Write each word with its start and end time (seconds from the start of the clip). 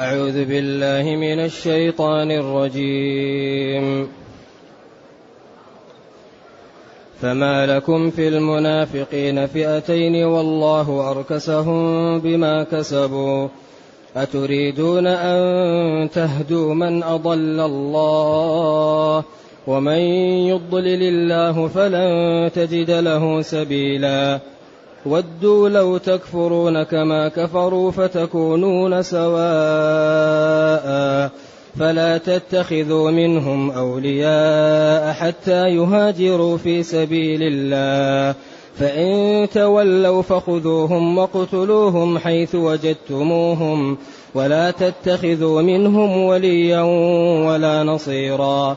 أعوذ 0.00 0.44
بالله 0.44 1.16
من 1.16 1.44
الشيطان 1.44 2.30
الرجيم. 2.30 4.08
فما 7.22 7.66
لكم 7.66 8.10
في 8.10 8.28
المنافقين 8.28 9.46
فئتين 9.46 10.24
والله 10.24 11.10
أركسهم 11.10 12.18
بما 12.18 12.62
كسبوا. 12.62 13.48
أتريدون 14.16 15.06
أن 15.06 16.10
تهدوا 16.10 16.74
من 16.74 17.02
أضل 17.02 17.60
الله؟ 17.60 19.24
ومن 19.66 19.98
يضلل 20.46 21.02
الله 21.02 21.68
فلن 21.68 22.50
تجد 22.54 22.90
له 22.90 23.42
سبيلا. 23.42 24.40
ودوا 25.08 25.68
لو 25.68 25.96
تكفرون 25.96 26.82
كما 26.82 27.28
كفروا 27.28 27.90
فتكونون 27.90 29.02
سواء 29.02 29.28
فلا 31.78 32.18
تتخذوا 32.18 33.10
منهم 33.10 33.70
أولياء 33.70 35.12
حتى 35.12 35.68
يهاجروا 35.68 36.56
في 36.56 36.82
سبيل 36.82 37.42
الله. 37.42 38.34
فإن 38.78 39.48
تولوا 39.54 40.22
فخذوهم 40.22 41.18
واقتلوهم 41.18 42.18
حيث 42.18 42.54
وجدتموهم 42.54 43.98
ولا 44.34 44.70
تتخذوا 44.70 45.62
منهم 45.62 46.24
وليا 46.24 46.82
ولا 47.48 47.82
نصيرا. 47.82 48.76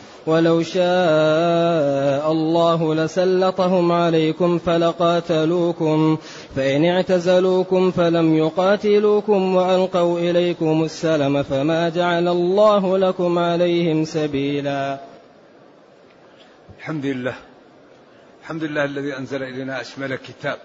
ولو 0.27 0.63
شاء 0.63 2.31
الله 2.31 2.95
لسلطهم 2.95 3.91
عليكم 3.91 4.57
فلقاتلوكم 4.57 6.17
فإن 6.55 6.85
اعتزلوكم 6.85 7.91
فلم 7.91 8.35
يقاتلوكم 8.35 9.55
وألقوا 9.55 10.19
إليكم 10.19 10.83
السلم 10.83 11.43
فما 11.43 11.89
جعل 11.89 12.27
الله 12.27 12.97
لكم 12.97 13.39
عليهم 13.39 14.05
سبيلا. 14.05 14.99
الحمد 16.79 17.05
لله. 17.05 17.35
الحمد 18.41 18.63
لله 18.63 18.85
الذي 18.85 19.17
أنزل 19.17 19.43
إلينا 19.43 19.81
أشمل 19.81 20.15
كتاب 20.15 20.57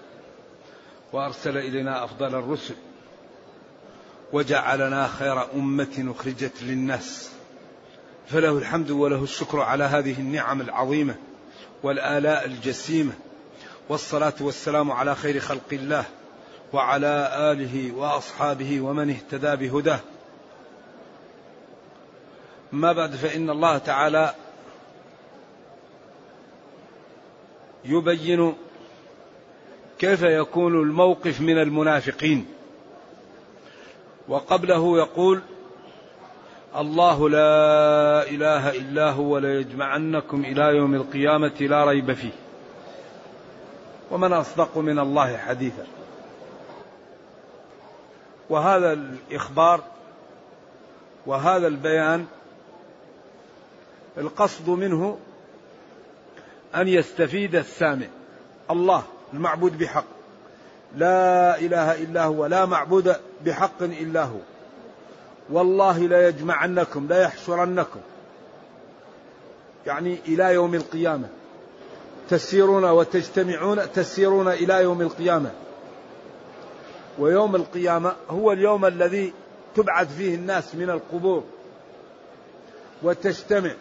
وأرسل 1.13 1.57
إلينا 1.57 2.03
أفضل 2.03 2.35
الرسل 2.35 2.75
وجعلنا 4.33 5.07
خير 5.07 5.53
أمة 5.53 6.13
أخرجت 6.17 6.63
للناس. 6.63 7.36
فله 8.27 8.57
الحمد 8.57 8.91
وله 8.91 9.23
الشكر 9.23 9.59
على 9.59 9.83
هذه 9.83 10.19
النعم 10.19 10.61
العظيمة 10.61 11.15
والآلاء 11.83 12.45
الجسيمة 12.45 13.13
والصلاة 13.89 14.33
والسلام 14.41 14.91
على 14.91 15.15
خير 15.15 15.39
خلق 15.39 15.69
الله 15.71 16.05
وعلى 16.73 17.31
آله 17.51 17.91
وأصحابه 17.95 18.81
ومن 18.81 19.09
اهتدى 19.09 19.55
بهداه. 19.55 19.99
ما 22.71 22.93
بعد 22.93 23.15
فإن 23.15 23.49
الله 23.49 23.77
تعالى 23.77 24.35
يبين 27.85 28.53
كيف 29.99 30.21
يكون 30.21 30.81
الموقف 30.81 31.41
من 31.41 31.57
المنافقين. 31.61 32.45
وقبله 34.27 34.97
يقول 34.97 35.41
الله 36.75 37.29
لا 37.29 38.29
إله 38.29 38.69
إلا 38.69 39.11
هو 39.11 39.37
ليجمعنكم 39.37 40.45
إلى 40.45 40.77
يوم 40.77 40.95
القيامة 40.95 41.53
لا 41.59 41.85
ريب 41.85 42.13
فيه. 42.13 42.31
ومن 44.11 44.33
أصدق 44.33 44.77
من 44.77 44.99
الله 44.99 45.37
حديثا. 45.37 45.85
وهذا 48.49 48.93
الإخبار 48.93 49.83
وهذا 51.25 51.67
البيان 51.67 52.25
القصد 54.17 54.69
منه 54.69 55.17
أن 56.75 56.87
يستفيد 56.87 57.55
السامع. 57.55 58.07
الله 58.71 59.03
المعبود 59.33 59.77
بحق. 59.77 60.05
لا 60.95 61.59
إله 61.59 62.03
إلا 62.03 62.23
هو. 62.23 62.45
لا 62.45 62.65
معبود 62.65 63.15
بحق 63.45 63.81
إلا 63.81 64.23
هو. 64.23 64.39
والله 65.49 65.99
لا 65.99 66.27
يجمعنكم 66.27 67.07
لا 67.07 67.21
يحشرنكم. 67.21 67.99
يعني 69.85 70.19
إلى 70.27 70.53
يوم 70.53 70.75
القيامة. 70.75 71.29
تسيرون 72.29 72.83
وتجتمعون 72.85 73.91
تسيرون 73.91 74.47
إلى 74.47 74.83
يوم 74.83 75.01
القيامة. 75.01 75.51
ويوم 77.19 77.55
القيامة 77.55 78.15
هو 78.29 78.51
اليوم 78.51 78.85
الذي 78.85 79.33
تبعث 79.75 80.17
فيه 80.17 80.35
الناس 80.35 80.75
من 80.75 80.89
القبور. 80.89 81.43
وتجتمع. 83.03 83.73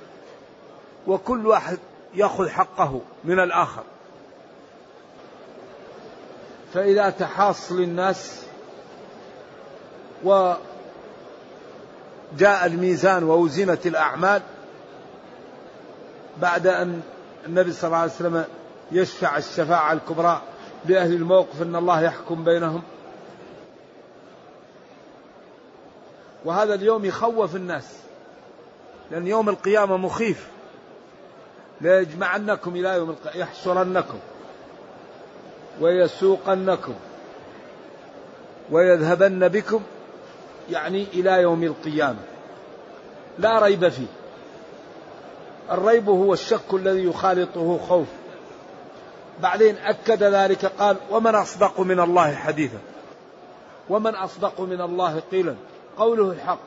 وكل 1.07 1.47
واحد 1.47 1.79
يأخذ 2.15 2.49
حقه 2.49 3.01
من 3.25 3.41
الآخر. 3.41 3.83
فإذا 6.75 7.11
تحاصل 7.11 7.81
الناس 7.81 8.47
و 10.25 10.55
جاء 12.39 12.67
الميزان 12.67 13.25
ووزنت 13.25 13.87
الأعمال 13.87 14.43
بعد 16.41 16.67
أن 16.67 17.01
النبي 17.47 17.73
صلى 17.73 17.89
الله 17.89 17.99
عليه 17.99 18.13
وسلم 18.13 18.45
يشفع 18.93 19.37
الشفاعة 19.37 19.93
الكبرى 19.93 20.43
لأهل 20.85 21.15
الموقف 21.15 21.63
أن 21.63 21.77
الله 21.77 22.03
يحكم 22.03 22.45
بينهم. 22.45 22.83
وهذا 26.45 26.75
اليوم 26.75 27.05
يخوف 27.05 27.57
الناس 27.57 27.97
لأن 29.11 29.27
يوم 29.27 29.49
القيامة 29.49 29.97
مخيف. 29.97 30.49
ليجمعنكم 31.81 32.77
إلى 32.77 32.89
يوم 32.89 33.11
القيامة 33.11 33.39
يحشرنكم 33.39 34.19
ويسوقنكم 35.81 36.95
ويذهبن 38.71 39.49
بكم. 39.49 39.83
يعني 40.71 41.07
إلى 41.15 41.43
يوم 41.43 41.63
القيامة. 41.63 42.23
لا 43.39 43.59
ريب 43.59 43.89
فيه. 43.89 44.07
الريب 45.71 46.09
هو 46.09 46.33
الشك 46.33 46.75
الذي 46.75 47.05
يخالطه 47.05 47.79
خوف. 47.89 48.07
بعدين 49.43 49.77
أكد 49.77 50.23
ذلك 50.23 50.67
قال 50.67 50.97
ومن 51.11 51.35
أصدق 51.35 51.81
من 51.81 52.01
الله 52.01 52.35
حديثا. 52.35 52.79
ومن 53.89 54.15
أصدق 54.15 54.61
من 54.61 54.81
الله 54.81 55.23
قيلا. 55.33 55.55
قوله 55.99 56.33
الحق. 56.33 56.59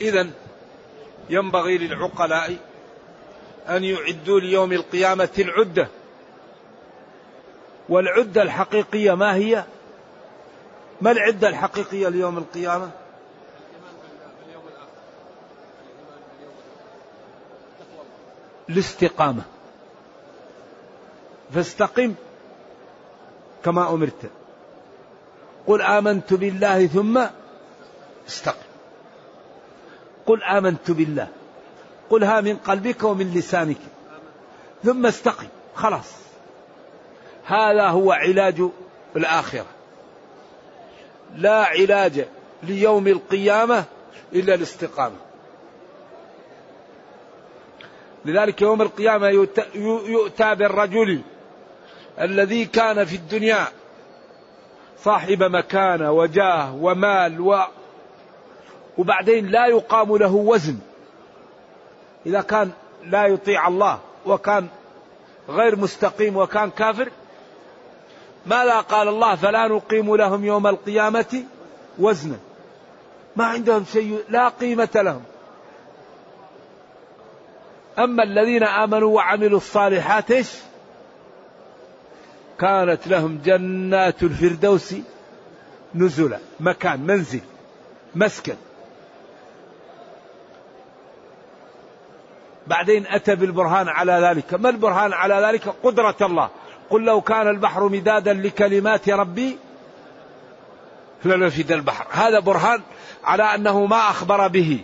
إذا 0.00 0.30
ينبغي 1.30 1.78
للعقلاء 1.78 2.56
أن 3.68 3.84
يعدوا 3.84 4.40
ليوم 4.40 4.72
القيامة 4.72 5.28
العدة. 5.38 5.88
والعدة 7.88 8.42
الحقيقية 8.42 9.14
ما 9.14 9.34
هي؟ 9.34 9.64
ما 11.04 11.10
العدة 11.10 11.48
الحقيقية 11.48 12.08
ليوم 12.08 12.38
القيامة؟ 12.38 12.90
الاستقامة. 18.68 19.42
فاستقم 21.54 22.14
كما 23.64 23.90
أمرت. 23.90 24.30
قل 25.66 25.82
آمنت 25.82 26.34
بالله 26.34 26.86
ثم 26.86 27.26
استقم. 28.28 28.66
قل 30.26 30.42
آمنت 30.42 30.90
بالله. 30.90 31.28
قلها 32.10 32.40
من 32.40 32.56
قلبك 32.56 33.04
ومن 33.04 33.34
لسانك. 33.34 33.80
ثم 34.84 35.06
استقم. 35.06 35.46
خلاص. 35.74 36.12
هذا 37.44 37.88
هو 37.88 38.12
علاج 38.12 38.70
الآخرة. 39.16 39.66
لا 41.36 41.64
علاج 41.64 42.26
ليوم 42.62 43.08
القيامة 43.08 43.84
إلا 44.32 44.54
الاستقامة. 44.54 45.16
لذلك 48.24 48.62
يوم 48.62 48.82
القيامة 48.82 49.28
يؤتى 49.74 50.54
بالرجل 50.54 51.20
الذي 52.20 52.64
كان 52.64 53.04
في 53.04 53.16
الدنيا 53.16 53.66
صاحب 54.98 55.42
مكانة 55.42 56.12
وجاه 56.12 56.74
ومال 56.74 57.40
و 57.40 57.60
وبعدين 58.98 59.46
لا 59.46 59.66
يقام 59.66 60.16
له 60.16 60.34
وزن. 60.34 60.78
إذا 62.26 62.40
كان 62.40 62.70
لا 63.04 63.26
يطيع 63.26 63.68
الله 63.68 63.98
وكان 64.26 64.66
غير 65.48 65.76
مستقيم 65.76 66.36
وكان 66.36 66.70
كافر 66.70 67.10
ماذا 68.46 68.80
قال 68.80 69.08
الله 69.08 69.34
فلا 69.34 69.68
نقيم 69.68 70.16
لهم 70.16 70.44
يوم 70.44 70.66
القيامة 70.66 71.44
وزنا. 71.98 72.36
ما 73.36 73.44
عندهم 73.44 73.84
شيء 73.92 74.24
لا 74.28 74.48
قيمة 74.48 74.88
لهم. 74.94 75.22
أما 77.98 78.22
الذين 78.22 78.62
آمنوا 78.64 79.16
وعملوا 79.16 79.58
الصالحات 79.58 80.30
إيش؟ 80.30 80.52
كانت 82.60 83.06
لهم 83.06 83.40
جنات 83.44 84.22
الفردوس 84.22 84.94
نزلا 85.94 86.38
مكان 86.60 87.00
منزل 87.00 87.40
مسكن. 88.14 88.56
بعدين 92.66 93.06
أتى 93.06 93.34
بالبرهان 93.34 93.88
على 93.88 94.12
ذلك. 94.12 94.54
ما 94.54 94.68
البرهان 94.68 95.12
على 95.12 95.34
ذلك؟ 95.34 95.74
قدرة 95.82 96.16
الله. 96.20 96.50
قل 96.90 97.04
لو 97.04 97.20
كان 97.20 97.48
البحر 97.48 97.88
مدادا 97.88 98.32
لكلمات 98.32 99.08
ربي 99.08 99.56
لنفد 101.24 101.72
البحر. 101.72 102.06
هذا 102.10 102.40
برهان 102.40 102.80
على 103.24 103.42
أنه 103.42 103.86
ما 103.86 104.10
أخبر 104.10 104.48
به 104.48 104.80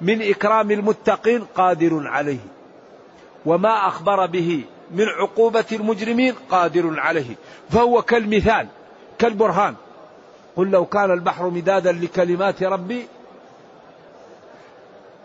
من 0.00 0.22
إكرام 0.22 0.70
المتقين 0.70 1.44
قادر 1.54 2.08
عليه 2.08 2.38
وما 3.46 3.88
أخبر 3.88 4.26
به 4.26 4.64
من 4.90 5.04
عقوبة 5.08 5.64
المجرمين 5.72 6.34
قادر 6.50 7.00
عليه. 7.00 7.34
فهو 7.70 8.02
كالمثال 8.02 8.66
كالبرهان. 9.18 9.74
قل 10.56 10.70
لو 10.70 10.86
كان 10.86 11.10
البحر 11.10 11.50
مدادا 11.50 11.92
لكلمات 11.92 12.62
ربي 12.62 13.06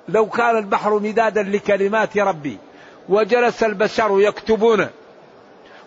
لو 0.09 0.25
كان 0.25 0.57
البحر 0.57 0.99
مدادا 0.99 1.43
لكلمات 1.43 2.17
ربي 2.17 2.57
وجلس 3.09 3.63
البشر 3.63 4.21
يكتبون 4.21 4.87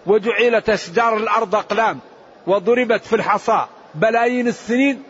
وجعلت 0.06 0.70
أشجار 0.70 1.16
الأرض 1.16 1.54
أقلام 1.54 2.00
وضربت 2.46 3.04
في 3.04 3.16
الحصى 3.16 3.66
بلايين 3.94 4.48
السنين. 4.48 5.02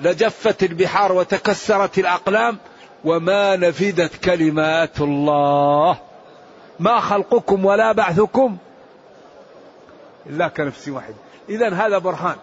لجفت 0.00 0.62
البحار 0.62 1.12
وتكسرت 1.12 1.98
الأقلام 1.98 2.58
وما 3.04 3.56
نفدت 3.56 4.24
كلمات 4.24 5.00
الله. 5.00 5.98
ما 6.80 7.00
خلقكم 7.00 7.64
ولا 7.64 7.92
بعثكم 7.92 8.56
إلا 10.26 10.48
كنفس 10.48 10.88
واحد 10.88 11.14
إذا 11.48 11.74
هذا 11.74 11.98
برهان. 11.98 12.36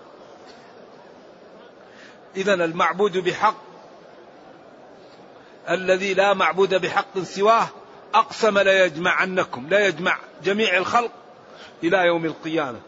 إذا 2.36 2.54
المعبود 2.54 3.18
بحق 3.18 3.56
الذي 5.70 6.14
لا 6.14 6.34
معبود 6.34 6.76
بحق 6.76 7.20
سواه 7.20 7.68
أقسم 8.14 8.60
لا 8.60 8.86
يجمعنكم 8.86 9.68
لا 9.70 9.88
يجمع 9.88 10.18
جميع 10.44 10.78
الخلق 10.78 11.12
إلى 11.84 11.98
يوم 11.98 12.26
القيامة. 12.26 12.80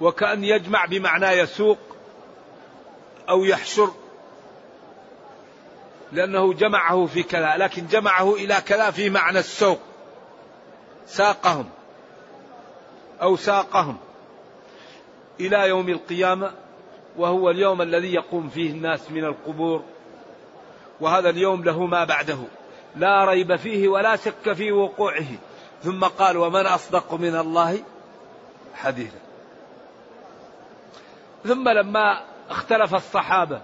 وكأن 0.00 0.44
يجمع 0.44 0.84
بمعنى 0.84 1.26
يسوق 1.26 1.78
أو 3.28 3.44
يحشر. 3.44 3.90
لأنه 6.12 6.52
جمعه 6.52 7.06
في 7.06 7.22
كذا 7.22 7.56
لكن 7.56 7.86
جمعه 7.86 8.34
إلى 8.34 8.54
كذا 8.66 8.90
في 8.90 9.10
معنى 9.10 9.38
السوق. 9.38 9.78
ساقهم 11.06 11.68
أو 13.22 13.36
ساقهم 13.36 13.96
إلى 15.40 15.68
يوم 15.68 15.88
القيامة 15.88 16.52
وهو 17.16 17.50
اليوم 17.50 17.82
الذي 17.82 18.14
يقوم 18.14 18.48
فيه 18.48 18.70
الناس 18.70 19.10
من 19.10 19.24
القبور. 19.24 19.82
وهذا 21.00 21.30
اليوم 21.30 21.64
له 21.64 21.86
ما 21.86 22.04
بعده. 22.04 22.38
لا 22.96 23.24
ريب 23.24 23.56
فيه 23.56 23.88
ولا 23.88 24.16
شك 24.16 24.52
في 24.52 24.72
وقوعه. 24.72 25.26
ثم 25.84 26.04
قال 26.04 26.36
ومن 26.36 26.66
أصدق 26.66 27.14
من 27.14 27.36
الله 27.36 27.82
حديثا. 28.74 29.18
ثم 31.44 31.68
لما 31.68 32.24
اختلف 32.50 32.94
الصحابة 32.94 33.62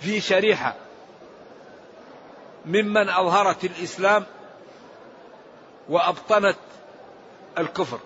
في 0.00 0.20
شريحة 0.20 0.74
ممن 2.66 3.08
أظهرت 3.08 3.64
الإسلام 3.64 4.24
وأبطنت 5.88 6.56
الكفر. 7.58 7.98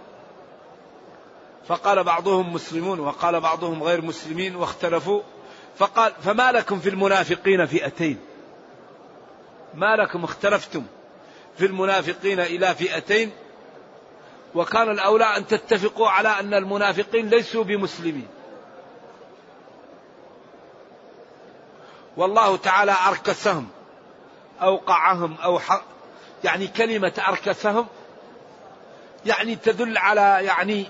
فقال 1.69 2.05
بعضهم 2.05 2.53
مسلمون 2.53 3.01
وقال 3.01 3.41
بعضهم 3.41 3.83
غير 3.83 4.01
مسلمين 4.03 4.57
واختلفوا. 4.57 5.23
فقال 5.77 6.13
فما 6.13 6.53
لكم 6.53 6.79
في 6.79 6.89
المنافقين 6.89 7.67
فئتين؟ 7.67 8.21
ما 9.75 9.97
لكم 9.97 10.25
اختلفتم. 10.25 10.85
في 11.59 11.67
المنافقين 11.67 12.41
إلى 12.41 12.75
فئتين 12.75 13.31
وكان 14.55 14.91
الأولى 14.91 15.25
أن 15.37 15.47
تتفقوا 15.47 16.09
على 16.09 16.29
أن 16.29 16.55
المنافقين 16.55 17.29
ليسوا 17.29 17.65
بمسلمين. 17.65 18.29
والله 22.17 22.57
تعالى 22.57 22.95
أركسهم 23.09 23.69
أوقعهم 24.63 25.37
أو 25.45 25.61
يعني 26.45 26.67
كلمة 26.67 27.13
أركسهم 27.29 27.87
يعني 29.27 29.57
تدل 29.57 29.99
على 29.99 30.39
يعني 30.45 30.87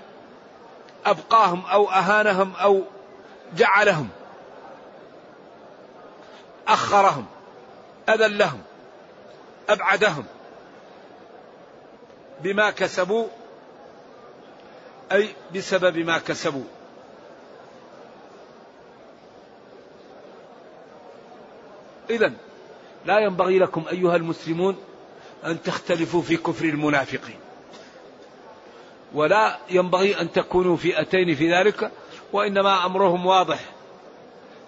أبقاهم 1.05 1.65
أو 1.65 1.89
أهانهم 1.89 2.53
أو 2.55 2.83
جعلهم 3.55 4.09
أخرهم 6.67 7.25
أذلهم 8.09 8.61
أبعدهم. 9.69 10.25
بما 12.43 12.69
كسبوا 12.69 13.27
أي 15.11 15.29
بسبب 15.55 15.97
ما 15.97 16.17
كسبوا. 16.17 16.63
إذا 22.09 22.33
لا 23.05 23.19
ينبغي 23.19 23.59
لكم 23.59 23.83
أيها 23.91 24.15
المسلمون 24.15 24.77
أن 25.45 25.61
تختلفوا 25.61 26.21
في 26.21 26.37
كفر 26.37 26.65
المنافقين 26.65 27.39
ولا 29.13 29.57
ينبغي 29.69 30.21
أن 30.21 30.31
تكونوا 30.31 30.77
فئتين 30.77 31.35
في 31.35 31.53
ذلك 31.53 31.91
وإنما 32.33 32.85
أمرهم 32.85 33.25
واضح. 33.25 33.59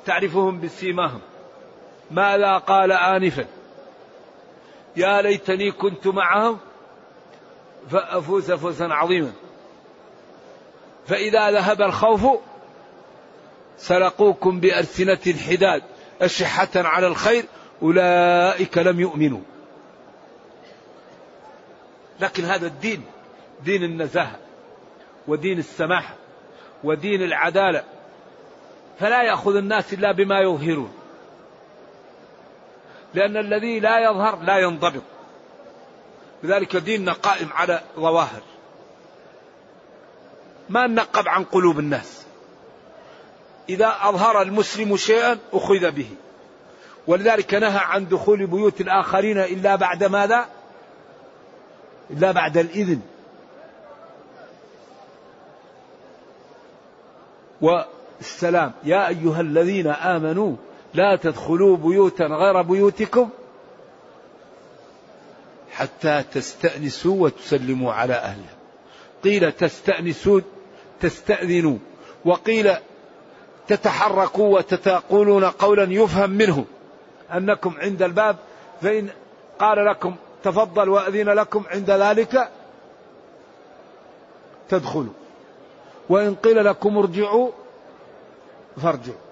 تعرفهم 0.06 0.62
بسيماهم. 0.62 1.22
ماذا 2.12 2.58
قال 2.58 2.92
آنفا؟ 2.92 3.46
يا 4.96 5.22
ليتني 5.22 5.72
كنت 5.72 6.08
معهم 6.08 6.60
فأفوز 7.90 8.52
فوزا 8.52 8.88
عظيما. 8.94 9.32
فإذا 11.08 11.52
ذهب 11.52 11.82
الخوف 11.82 12.40
سلقوكم 13.78 14.60
بألسنة 14.60 15.34
حداد 15.50 15.84
أشحة 16.22 16.70
على 16.76 17.08
الخير 17.08 17.46
أولئك 17.82 18.78
لم 18.78 19.00
يؤمنوا. 19.00 19.42
لكن 22.20 22.44
هذا 22.44 22.68
الدين 22.68 23.04
دين 23.64 23.84
النزاهة 23.84 24.40
ودين 25.28 25.60
السماحة 25.60 26.16
ودين 26.84 27.24
العدالة. 27.24 27.84
فلا 29.00 29.24
يأخذ 29.24 29.56
الناس 29.56 29.94
إلا 29.94 30.12
بما 30.12 30.40
يظهرون. 30.40 30.94
لأن 33.14 33.38
الذي 33.38 33.80
لا 33.80 34.00
يظهر 34.00 34.44
لا 34.44 34.58
ينضبط. 34.58 35.02
لذلك 36.44 36.78
ديننا 36.78 37.14
قائم 37.14 37.50
على 37.54 37.82
ظواهر. 37.96 38.42
ما 40.70 40.88
نقب 40.88 41.28
عن 41.28 41.44
قلوب 41.44 41.80
الناس. 41.80 42.26
إذا 43.70 43.96
أظهر 44.02 44.42
المسلم 44.42 44.98
شيئا 44.98 45.38
أخذ 45.54 45.92
به. 45.92 46.10
ولذلك 47.08 47.54
نهى 47.54 47.78
عن 47.78 48.08
دخول 48.08 48.48
بيوت 48.48 48.82
الآخرين 48.82 49.38
إلا 49.38 49.76
بعد 49.76 50.04
ماذا؟ 50.04 50.46
إلا 52.12 52.32
بعد 52.32 52.58
الإذن. 52.58 53.02
والسلام 57.62 58.72
يا 58.84 59.08
أيها 59.08 59.42
الذين 59.42 59.88
آمنوا 59.88 60.56
لا 60.94 61.16
تدخلوا 61.16 61.78
بيوتا 61.78 62.26
غير 62.26 62.62
بيوتكم 62.62 63.30
حتى 65.82 66.24
تستأنسوا 66.34 67.24
وتسلموا 67.24 67.94
على 67.94 68.14
أهلها. 68.14 68.56
قيل 69.24 69.52
تستأنسوا 69.52 70.42
تستأذنوا. 71.00 71.78
وقيل 72.26 72.72
تتحركوا 73.68 74.58
وتتقولون 74.58 75.46
قولا 75.46 75.84
يفهم 75.84 76.30
منه 76.30 76.66
أنكم 77.34 77.74
عند 77.78 78.02
الباب 78.02 78.36
فإن 78.82 79.10
قال 79.60 79.86
لكم 79.86 80.16
تفضل 80.44 80.90
وأذن 80.90 81.30
لكم 81.30 81.64
عند 81.72 81.92
ذلك 81.92 82.50
تدخلوا. 84.70 85.14
وإن 86.10 86.36
قيل 86.36 86.66
لكم 86.66 86.98
ارجعوا 86.98 87.52
فارجعوا. 88.82 89.31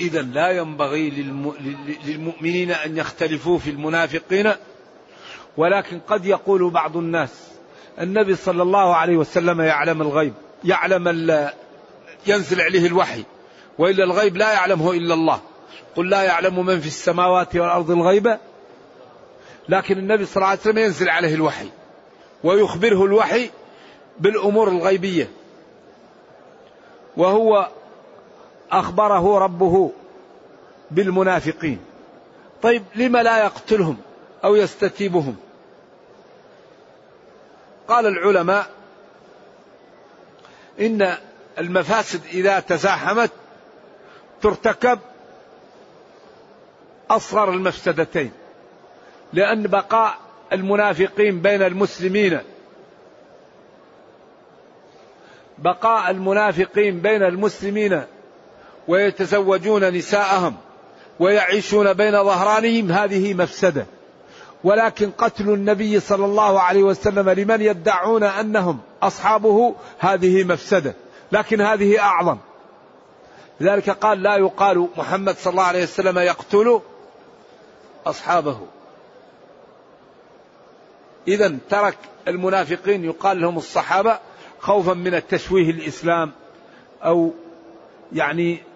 إذا 0.00 0.22
لا 0.22 0.50
ينبغي 0.50 1.10
للمؤمنين 2.06 2.70
أن 2.70 2.96
يختلفوا 2.96 3.58
في 3.58 3.70
المنافقين 3.70 4.52
ولكن 5.56 6.00
قد 6.08 6.26
يقول 6.26 6.70
بعض 6.70 6.96
الناس 6.96 7.30
النبي 8.00 8.36
صلى 8.36 8.62
الله 8.62 8.96
عليه 8.96 9.16
وسلم 9.16 9.60
يعلم 9.60 10.02
الغيب 10.02 10.34
يعلم 10.64 11.48
ينزل 12.26 12.60
عليه 12.60 12.86
الوحي 12.86 13.24
وإلا 13.78 14.04
الغيب 14.04 14.36
لا 14.36 14.52
يعلمه 14.52 14.92
إلا 14.92 15.14
الله. 15.14 15.40
قل 15.96 16.10
لا 16.10 16.22
يعلم 16.22 16.66
من 16.66 16.80
في 16.80 16.86
السماوات 16.86 17.56
والأرض 17.56 17.90
الغيب 17.90 18.38
لكن 19.68 19.98
النبي 19.98 20.26
صلى 20.26 20.36
الله 20.36 20.46
عليه 20.46 20.60
وسلم 20.60 20.78
ينزل 20.78 21.08
عليه 21.08 21.34
الوحي 21.34 21.68
ويخبره 22.44 23.04
الوحي 23.04 23.50
بالأمور 24.20 24.68
الغيبية. 24.68 25.30
وهو 27.16 27.68
أخبره 28.72 29.38
ربه 29.38 29.92
بالمنافقين. 30.90 31.78
طيب 32.62 32.82
لم 32.94 33.16
لا 33.16 33.44
يقتلهم 33.44 33.96
أو 34.44 34.56
يستتيبهم؟ 34.56 35.36
قال 37.88 38.06
العلماء 38.06 38.66
إن 40.80 41.16
المفاسد 41.58 42.20
إذا 42.32 42.60
تزاحمت 42.60 43.30
ترتكب 44.42 44.98
أصغر 47.10 47.50
المفسدتين 47.50 48.32
لأن 49.32 49.62
بقاء 49.62 50.18
المنافقين 50.52 51.40
بين 51.40 51.62
المسلمين 51.62 52.40
بقاء 55.58 56.10
المنافقين 56.10 57.00
بين 57.00 57.22
المسلمين 57.22 58.02
ويتزوجون 58.90 59.84
نساءهم 59.84 60.56
ويعيشون 61.20 61.92
بين 61.92 62.24
ظهرانهم 62.24 62.92
هذه 62.92 63.34
مفسدة. 63.34 63.86
ولكن 64.64 65.10
قتل 65.10 65.50
النبي 65.50 66.00
صلى 66.00 66.24
الله 66.24 66.60
عليه 66.60 66.82
وسلم 66.82 67.30
لمن 67.30 67.60
يدعون 67.60 68.22
أنهم 68.22 68.78
أصحابه 69.02 69.74
هذه 69.98 70.44
مفسدة. 70.44 70.94
لكن 71.32 71.60
هذه 71.60 72.00
أعظم. 72.00 72.38
لذلك 73.60 73.90
قال 73.90 74.22
لا 74.22 74.36
يقال 74.36 74.88
محمد 74.96 75.36
صلى 75.36 75.50
الله 75.50 75.64
عليه 75.64 75.82
وسلم 75.82 76.18
يقتل 76.18 76.80
أصحابه. 78.06 78.58
اذا 81.28 81.56
ترك 81.70 81.96
المنافقين 82.28 83.04
يقال 83.04 83.40
لهم 83.40 83.56
الصحابة 83.56 84.18
خوفا 84.60 84.94
من 84.94 85.14
التشويه 85.14 85.70
الإسلام 85.70 86.32
أو 87.04 87.32
يعني 88.12 88.69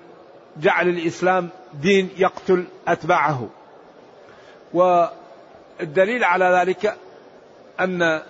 جعل 0.56 0.88
الإسلام 0.88 1.48
دين 1.74 2.10
يقتل 2.16 2.64
أتباعه. 2.88 3.48
والدليل 4.74 6.24
على 6.24 6.44
ذلك 6.44 6.96
أن 7.80 8.22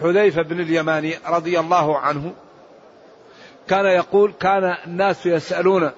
حذيفة 0.00 0.42
بن 0.42 0.60
اليماني 0.60 1.14
رضي 1.26 1.60
الله 1.60 1.98
عنه 1.98 2.34
كان 3.68 3.86
يقول 3.86 4.32
كان 4.40 4.76
الناس 4.86 5.26
يسألون 5.26 5.90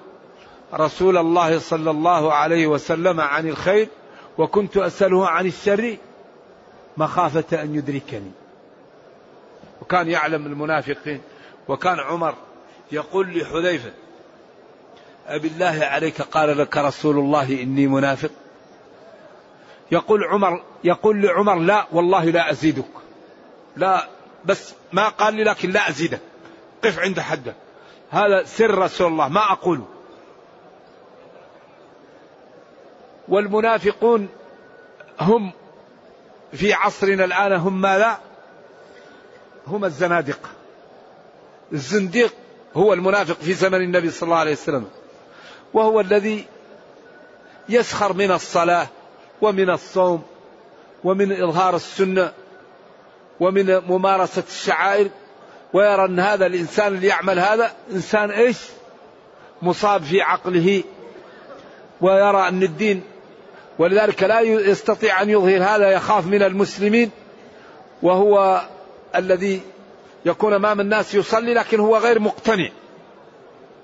رسول 0.73 1.17
الله 1.17 1.59
صلى 1.59 1.91
الله 1.91 2.33
عليه 2.33 2.67
وسلم 2.67 3.21
عن 3.21 3.49
الخير 3.49 3.87
وكنت 4.37 4.77
أسأله 4.77 5.27
عن 5.27 5.45
الشر 5.45 5.97
مخافة 6.97 7.61
أن 7.61 7.75
يدركني. 7.75 8.31
وكان 9.81 10.09
يعلم 10.09 10.45
المنافقين 10.45 11.21
وكان 11.67 11.99
عمر 11.99 12.35
يقول 12.91 13.39
لحذيفة 13.39 13.91
أبي 15.35 15.47
الله 15.47 15.85
عليك 15.85 16.21
قال 16.21 16.57
لك 16.57 16.77
رسول 16.77 17.17
الله 17.17 17.61
إني 17.63 17.87
منافق. 17.87 18.31
يقول 19.91 20.23
عمر 20.23 20.63
يقول 20.83 21.21
لعمر 21.21 21.55
لا 21.55 21.87
والله 21.91 22.25
لا 22.25 22.51
أزيدك. 22.51 22.85
لا 23.75 24.07
بس 24.45 24.73
ما 24.93 25.09
قال 25.09 25.33
لي 25.33 25.43
لكن 25.43 25.69
لا 25.69 25.89
أزيدك. 25.89 26.19
قف 26.83 26.99
عند 26.99 27.19
حده. 27.19 27.53
هذا 28.09 28.43
سر 28.43 28.77
رسول 28.77 29.07
الله 29.07 29.27
ما 29.27 29.51
أقوله. 29.51 29.87
والمنافقون 33.27 34.29
هم 35.19 35.51
في 36.53 36.73
عصرنا 36.73 37.25
الآن 37.25 37.51
هم 37.51 37.81
ماذا؟ 37.81 38.19
هم 39.67 39.85
الزنادقة. 39.85 40.49
الزنديق 41.73 42.33
هو 42.75 42.93
المنافق 42.93 43.35
في 43.35 43.53
زمن 43.53 43.81
النبي 43.81 44.09
صلى 44.09 44.27
الله 44.27 44.37
عليه 44.37 44.51
وسلم. 44.51 44.89
وهو 45.73 45.99
الذي 45.99 46.45
يسخر 47.69 48.13
من 48.13 48.31
الصلاة 48.31 48.87
ومن 49.41 49.69
الصوم 49.69 50.21
ومن 51.03 51.41
إظهار 51.41 51.75
السنة 51.75 52.31
ومن 53.39 53.77
ممارسة 53.87 54.43
الشعائر 54.47 55.09
ويرى 55.73 56.05
أن 56.05 56.19
هذا 56.19 56.45
الإنسان 56.45 56.93
اللي 56.93 57.07
يعمل 57.07 57.39
هذا 57.39 57.71
إنسان 57.91 58.31
إيش؟ 58.31 58.57
مصاب 59.61 60.03
في 60.03 60.21
عقله 60.21 60.83
ويرى 62.01 62.47
أن 62.47 62.63
الدين 62.63 63.03
ولذلك 63.79 64.23
لا 64.23 64.39
يستطيع 64.41 65.21
أن 65.21 65.29
يظهر 65.29 65.63
هذا 65.63 65.91
يخاف 65.91 66.27
من 66.27 66.43
المسلمين 66.43 67.11
وهو 68.01 68.61
الذي 69.15 69.61
يكون 70.25 70.53
أمام 70.53 70.79
الناس 70.79 71.15
يصلي 71.15 71.53
لكن 71.53 71.79
هو 71.79 71.97
غير 71.97 72.19
مقتنع. 72.19 72.69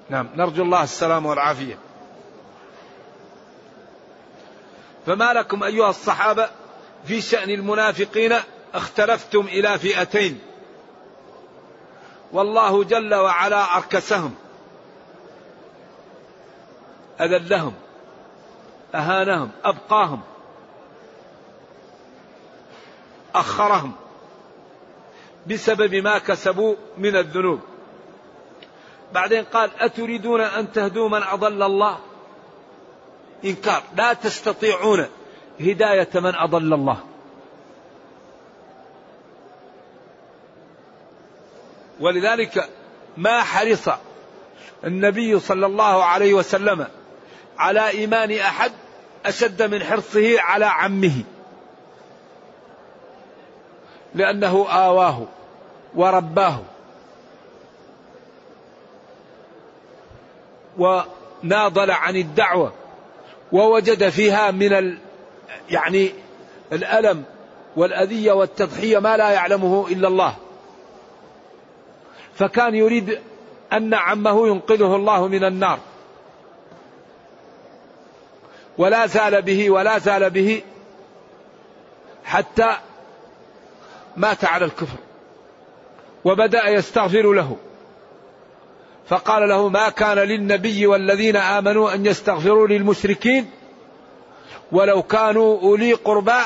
نعم 0.10 0.30
نرجو 0.36 0.64
الله 0.64 0.84
السلام 0.84 1.26
والعافية. 1.26 1.78
فما 5.06 5.34
لكم 5.34 5.64
أيها 5.64 5.90
الصحابة 5.90 6.50
في 7.06 7.22
شأن 7.22 7.50
المنافقين 7.50 8.34
اختلفتم 8.74 9.40
إلى 9.40 9.80
فئتين؟ 9.80 10.40
والله 12.32 12.84
جل 12.84 13.16
وعلا 13.16 13.78
أركسهم 13.78 14.36
أذلهم 17.22 17.74
أهانهم 18.96 19.52
أبقاهم 19.64 20.22
أخرهم 23.36 23.96
بسبب 25.48 25.96
ما 25.96 26.18
كسبوا 26.18 26.76
من 26.98 27.16
الذنوب. 27.16 27.60
بعدين 29.16 29.44
قال 29.44 29.70
أتريدون 29.80 30.42
أن 30.42 30.72
تهدوا 30.72 31.10
من 31.10 31.24
أضل 31.24 31.64
الله؟ 31.64 31.98
إنكار. 33.46 33.84
لا 33.96 34.14
تستطيعون 34.14 35.06
هداية 35.60 36.10
من 36.16 36.36
أضل 36.36 36.74
الله. 36.74 36.98
ولذلك 42.00 42.70
ما 43.18 43.42
حرص 43.42 43.90
النبي 44.84 45.40
صلى 45.40 45.66
الله 45.66 46.04
عليه 46.04 46.34
وسلم 46.34 46.88
على 47.58 47.90
إيمان 47.90 48.32
أحد 48.32 48.72
أشد 49.26 49.64
من 49.64 49.84
حرصه 49.84 50.42
على 50.42 50.66
عمه. 50.66 51.24
لأنه 54.16 54.68
آواه 54.70 55.28
ورباه. 55.96 56.60
وناضل 60.78 61.92
عن 61.92 62.16
الدعوة 62.16 62.74
ووجد 63.52 64.10
فيها 64.10 64.52
من 64.52 64.74
ال 64.74 64.98
يعني 65.70 66.12
الألم 66.74 67.24
والأذية 67.76 68.32
والتضحية 68.32 69.00
ما 69.00 69.18
لا 69.18 69.32
يعلمه 69.32 69.88
إلا 69.88 70.08
الله. 70.08 70.36
فكان 72.36 72.76
يريد 72.76 73.20
أن 73.74 73.94
عمه 73.94 74.48
ينقذه 74.48 74.96
الله 74.96 75.28
من 75.28 75.44
النار. 75.44 75.80
ولا 78.78 79.06
زال 79.08 79.42
به 79.42 79.70
ولا 79.70 79.98
زال 79.98 80.30
به 80.30 80.62
حتى 82.26 82.76
مات 84.18 84.46
على 84.46 84.66
الكفر. 84.66 84.98
وبدأ 86.26 86.70
يستغفر 86.70 87.34
له. 87.34 87.58
فقال 89.08 89.50
له 89.50 89.70
ما 89.70 89.90
كان 89.90 90.18
للنبي 90.18 90.88
والذين 90.88 91.36
آمنوا 91.36 91.94
أن 91.94 92.06
يستغفروا 92.06 92.68
للمشركين 92.68 93.50
ولو 94.72 95.04
كانوا 95.04 95.62
أولي 95.62 95.94
قربى 95.94 96.40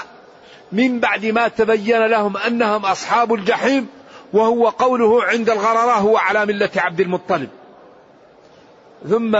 من 0.71 0.99
بعد 0.99 1.25
ما 1.25 1.47
تبين 1.47 2.05
لهم 2.05 2.37
أنهم 2.37 2.85
أصحاب 2.85 3.33
الجحيم 3.33 3.87
وهو 4.33 4.69
قوله 4.69 5.23
عند 5.23 5.49
الغرراء 5.49 5.97
هو 5.97 6.17
على 6.17 6.45
ملة 6.45 6.69
عبد 6.75 6.99
المطلب. 6.99 7.49
ثم 9.09 9.37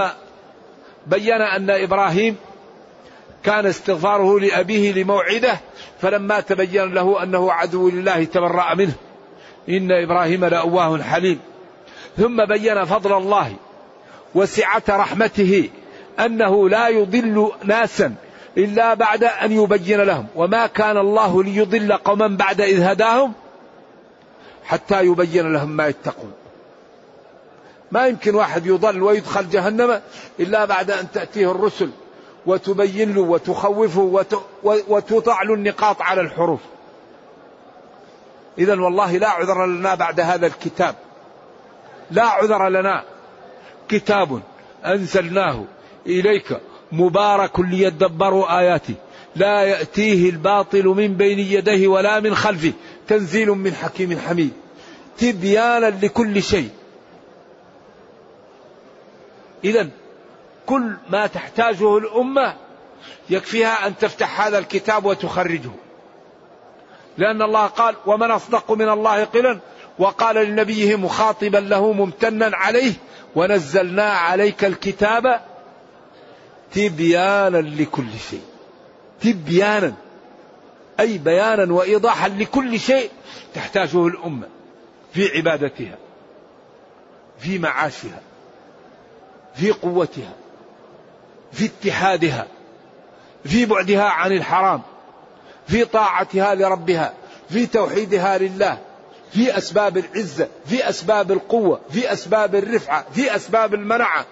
بين 1.08 1.42
أن 1.42 1.70
إبراهيم 1.70 2.36
كان 3.44 3.66
استغفاره 3.66 4.40
لأبيه 4.40 5.04
لموعده 5.04 5.60
فلما 6.02 6.40
تبين 6.40 6.94
له 6.94 7.24
أنه 7.24 7.52
عدو 7.52 7.90
لله 7.90 8.24
تبرأ 8.24 8.76
منه. 8.76 8.94
إن 9.70 9.92
إبراهيم 9.92 10.46
لأواه 10.46 10.98
حليم. 11.02 11.40
ثم 12.18 12.46
بين 12.46 12.86
فضل 12.86 13.18
الله 13.18 13.56
وسعة 14.36 14.84
رحمته 14.90 15.70
أنه 16.20 16.70
لا 16.70 16.88
يضل 16.88 17.52
ناسا 17.64 18.16
إلا 18.58 18.94
بعد 18.94 19.24
أن 19.24 19.52
يبين 19.52 20.02
لهم. 20.02 20.28
وما 20.36 20.68
كان 20.68 20.98
الله 20.98 21.44
ليضل 21.44 21.94
قوما 21.94 22.28
بعد 22.28 22.62
إذ 22.62 22.82
هداهم 22.82 23.34
حتى 24.66 25.06
يبين 25.06 25.54
لهم 25.54 25.70
ما 25.70 25.88
يتقون. 25.88 26.32
ما 27.92 28.08
يمكن 28.08 28.36
واحد 28.36 28.66
يضل 28.66 29.04
ويدخل 29.04 29.50
جهنم 29.50 30.02
إلا 30.40 30.66
بعد 30.66 30.92
أن 30.92 31.12
تأتيه 31.12 31.52
الرسل 31.52 31.90
وتبين 32.46 33.16
له 33.16 33.22
وتخوفه 33.22 34.26
وتوضع 34.64 35.44
له 35.44 35.54
النقاط 35.54 36.02
على 36.02 36.22
الحروف. 36.22 36.60
إذا 38.58 38.82
والله 38.82 39.18
لا 39.18 39.30
عذر 39.30 39.66
لنا 39.66 39.96
بعد 39.96 40.20
هذا 40.20 40.48
الكتاب. 40.48 40.96
لا 42.12 42.24
عذر 42.24 42.70
لنا. 42.70 43.04
كتاب 43.90 44.42
أنزلناه 44.86 45.64
إليك 46.08 46.60
مبارك 46.92 47.60
ليدبروا 47.60 48.60
آياته 48.60 48.96
لا 49.36 49.64
يأتيه 49.64 50.30
الباطل 50.30 50.86
من 50.86 51.14
بين 51.14 51.40
يديه 51.40 51.88
ولا 51.88 52.20
من 52.20 52.36
خلفه. 52.36 52.74
تنزيل 53.08 53.50
من 53.50 53.74
حكيم 53.74 54.20
حميد. 54.20 54.54
تبيانا 55.18 55.86
لكل 56.06 56.44
شيء. 56.44 56.70
إذا 59.64 59.90
كل 60.66 60.94
ما 61.10 61.28
تحتاجه 61.28 61.98
الأمة 61.98 62.56
يكفيها 63.30 63.88
أن 63.88 63.98
تفتح 63.98 64.42
هذا 64.42 64.58
الكتاب 64.58 65.06
وتخرجه. 65.06 65.72
لأن 67.18 67.42
الله 67.42 67.66
قال 67.66 67.96
ومن 68.06 68.32
أصدق 68.32 68.72
من 68.72 68.90
الله 68.90 69.24
قلا 69.24 69.60
وقال 70.00 70.36
لنبيه 70.36 70.96
مخاطبا 70.96 71.58
له 71.58 71.92
ممتنا 71.94 72.58
عليه 72.58 72.94
ونزلنا 73.36 74.10
عليك 74.10 74.66
الكتاب 74.66 75.42
تبيانا 76.74 77.58
لكل 77.58 78.08
شيء. 78.30 78.42
تبيانا 79.22 79.94
أي 81.00 81.18
بيانا 81.18 81.74
وإيضاحا 81.74 82.28
لكل 82.30 82.80
شيء 82.80 83.10
تحتاجه 83.56 84.08
الأمة 84.08 84.48
في 85.14 85.38
عبادتها 85.38 85.98
في 87.40 87.60
معاشها 87.60 88.22
في 89.56 89.72
قوتها 89.72 90.34
في 91.52 91.66
اتحادها 91.66 92.48
في 93.46 93.66
بعدها 93.66 94.04
عن 94.04 94.32
الحرام 94.32 94.82
في 95.68 95.86
طاعتها 95.86 96.56
لربها 96.56 97.14
في 97.50 97.66
توحيدها 97.66 98.38
لله. 98.38 98.78
في 99.32 99.58
أسباب 99.58 99.98
العزة 99.98 100.48
في 100.66 100.90
أسباب 100.90 101.32
القوة 101.32 101.80
في 101.90 102.14
أسباب 102.14 102.56
الرفعة 102.56 103.06
في 103.12 103.36
أسباب 103.36 103.74
المنعة. 103.74 104.26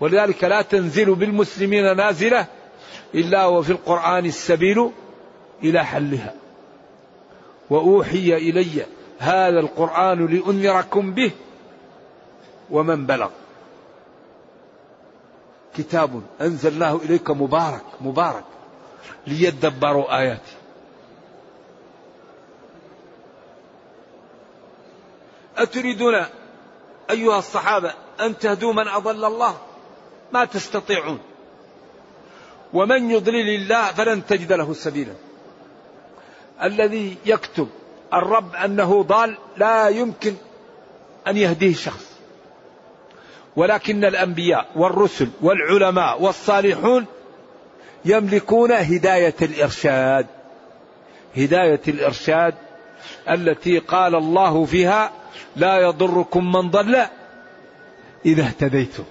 ولذلك 0.00 0.44
لا 0.44 0.62
تنزل 0.62 1.14
بالمسلمين 1.14 1.96
نازلة 1.96 2.46
إلا 3.14 3.46
وفي 3.46 3.70
القرآن 3.70 4.26
السبيل 4.26 4.90
إلى 5.62 5.84
حلها. 5.84 6.34
وأوحي 7.70 8.36
إلي 8.36 8.86
هذا 9.18 9.60
القرآن 9.60 10.26
لأنذركم 10.26 11.12
به 11.14 11.30
ومن 12.70 13.06
بلغ. 13.06 13.30
كتاب 15.76 16.22
أنزلناه 16.40 16.96
إليك 16.96 17.30
مبارك 17.30 17.84
مبارك. 18.00 18.44
ليدبروا 19.26 20.18
آياته. 20.18 20.57
أتريدون 25.58 26.14
أيها 27.10 27.38
الصحابة 27.38 27.92
أن 28.20 28.38
تهدوا 28.38 28.72
من 28.72 28.88
أضل 28.88 29.24
الله؟ 29.24 29.56
ما 30.32 30.44
تستطيعون. 30.44 31.18
ومن 32.72 33.10
يضلل 33.10 33.48
الله 33.48 33.86
فلن 33.86 34.26
تجد 34.26 34.52
له 34.52 34.72
سبيلا. 34.74 35.12
الذي 36.62 37.16
يكتب 37.26 37.68
الرب 38.14 38.54
أنه 38.54 39.02
ضال 39.02 39.38
لا 39.56 39.88
يمكن 39.88 40.34
أن 41.26 41.36
يهديه 41.36 41.74
شخص. 41.74 42.18
ولكن 43.56 44.04
الأنبياء 44.04 44.66
والرسل 44.76 45.28
والعلماء 45.40 46.22
والصالحون 46.22 47.06
يملكون 48.04 48.72
هداية 48.72 49.34
الإرشاد. 49.42 50.26
هداية 51.36 51.80
الإرشاد 51.88 52.54
التي 53.30 53.78
قال 53.78 54.14
الله 54.14 54.64
فيها 54.64 55.12
لا 55.56 55.78
يضركم 55.78 56.52
من 56.52 56.70
ضل 56.70 57.06
إذا 58.26 58.42
اهتديتم. 58.42 59.04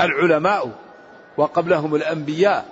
العلماء 0.00 0.70
وقبلهم 1.36 1.94
الأنبياء 1.94 2.66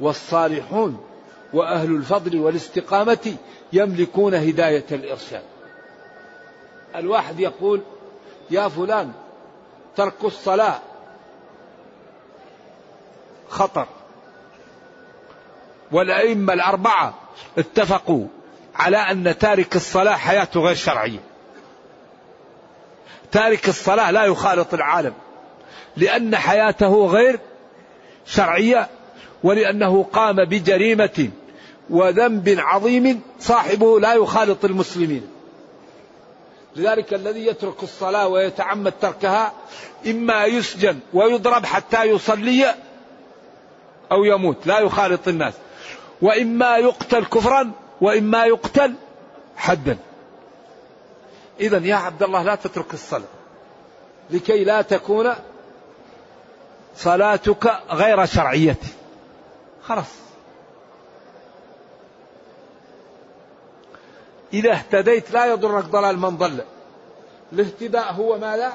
والصالحون 0.00 1.04
وأهل 1.52 1.90
الفضل 1.90 2.40
والاستقامة 2.40 3.36
يملكون 3.72 4.34
هداية 4.34 4.84
الإرشاد. 4.92 5.42
الواحد 6.96 7.40
يقول 7.40 7.80
يا 8.50 8.68
فلان 8.68 9.12
ترك 9.96 10.24
الصلاة 10.24 10.78
خطر. 13.48 13.86
والأئمة 15.92 16.52
الأربعة 16.52 17.14
اتفقوا 17.58 18.26
على 18.78 18.96
أن 18.96 19.38
تارك 19.38 19.76
الصلاة 19.76 20.16
حياته 20.16 20.60
غير 20.60 20.74
شرعية. 20.74 21.20
تارك 23.32 23.68
الصلاة 23.68 24.10
لا 24.10 24.24
يخالط 24.24 24.74
العالم. 24.74 25.14
لأن 25.96 26.36
حياته 26.36 27.06
غير 27.06 27.40
شرعية 28.26 28.88
ولأنه 29.42 30.06
قام 30.12 30.44
بجريمة 30.44 31.30
وذنب 31.90 32.54
عظيم 32.58 33.20
صاحبه 33.40 34.00
لا 34.00 34.14
يخالط 34.14 34.64
المسلمين. 34.64 35.28
لذلك 36.76 37.14
الذي 37.14 37.46
يترك 37.46 37.82
الصلاة 37.82 38.28
ويتعمد 38.28 38.92
تركها 39.00 39.52
إما 40.06 40.44
يسجن 40.44 40.98
ويضرب 41.12 41.66
حتى 41.66 42.04
يصلي 42.04 42.74
أو 44.12 44.24
يموت 44.24 44.66
لا 44.66 44.78
يخالط 44.78 45.28
الناس. 45.28 45.54
وإما 46.22 46.76
يقتل 46.76 47.24
كفرا 47.24 47.70
وإما 48.00 48.46
يقتل 48.46 48.94
حدا. 49.56 49.98
إذا 51.60 51.78
يا 51.78 51.94
عبد 51.94 52.22
الله 52.22 52.42
لا 52.42 52.54
تترك 52.54 52.94
الصلاة. 52.94 53.28
لكي 54.30 54.64
لا 54.64 54.82
تكون 54.82 55.34
صلاتك 56.96 57.72
غير 57.90 58.26
شرعية. 58.26 58.76
خلاص. 59.82 60.14
إذا 64.52 64.72
اهتديت 64.72 65.30
لا 65.30 65.46
يضرك 65.46 65.84
ضلال 65.84 66.18
من 66.18 66.36
ضل. 66.36 66.64
الاهتداء 67.52 68.12
هو 68.12 68.38
ما 68.38 68.56
لا؟ 68.56 68.72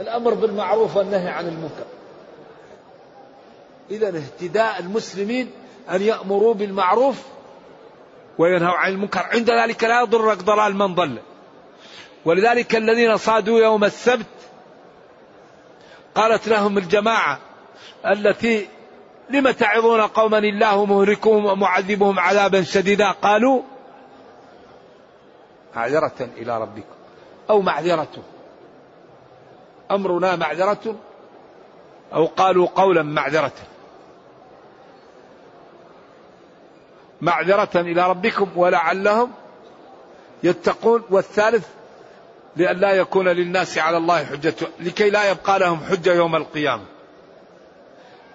الأمر 0.00 0.34
بالمعروف 0.34 0.96
والنهي 0.96 1.28
عن 1.28 1.48
المنكر. 1.48 1.84
إذا 3.90 4.18
اهتداء 4.18 4.80
المسلمين 4.80 5.50
أن 5.90 6.02
يأمروا 6.02 6.54
بالمعروف 6.54 7.22
وينهوا 8.40 8.76
عن 8.76 8.92
المنكر. 8.92 9.20
عند 9.20 9.50
ذلك 9.50 9.84
لا 9.84 10.00
يضرك 10.00 10.38
ضلال 10.38 10.76
من 10.76 10.94
ضل. 10.94 11.18
ولذلك 12.24 12.76
الذين 12.76 13.16
صادوا 13.16 13.60
يوم 13.60 13.84
السبت 13.84 14.26
قالت 16.14 16.48
لهم 16.48 16.78
الجماعة 16.78 17.38
التي 18.06 18.68
لم 19.30 19.50
تعظون 19.50 20.00
قوما 20.00 20.38
الله 20.38 20.84
مهلكهم 20.84 21.44
ومعذبهم 21.44 22.18
عذابا 22.18 22.62
شديدا؟ 22.62 23.10
قالوا 23.10 23.62
معذرة 25.76 26.28
إلى 26.36 26.60
ربكم 26.60 26.94
أو 27.50 27.62
معذرة. 27.62 28.24
أمرنا 29.90 30.36
معذرة 30.36 30.96
أو 32.12 32.26
قالوا 32.26 32.66
قولا 32.66 33.02
معذرة. 33.02 33.52
معذرة 37.20 37.80
إلى 37.80 38.08
ربكم 38.10 38.48
ولعلهم 38.56 39.30
يتقون 40.42 41.02
والثالث 41.10 41.66
لأن 42.56 42.76
لا 42.76 42.92
يكون 42.92 43.28
للناس 43.28 43.78
على 43.78 43.96
الله 43.96 44.24
حجة 44.24 44.54
لكي 44.80 45.10
لا 45.10 45.30
يبقى 45.30 45.58
لهم 45.58 45.84
حجة 45.84 46.14
يوم 46.14 46.36
القيامة. 46.36 46.84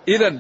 إذا 0.08 0.40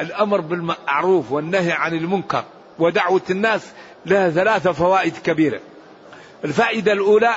الأمر 0.00 0.40
بالمعروف 0.40 1.32
والنهي 1.32 1.72
عن 1.72 1.94
المنكر 1.94 2.44
ودعوة 2.78 3.22
الناس 3.30 3.72
لها 4.06 4.30
ثلاثة 4.30 4.72
فوائد 4.72 5.16
كبيرة. 5.16 5.60
الفائدة 6.44 6.92
الأولى 6.92 7.34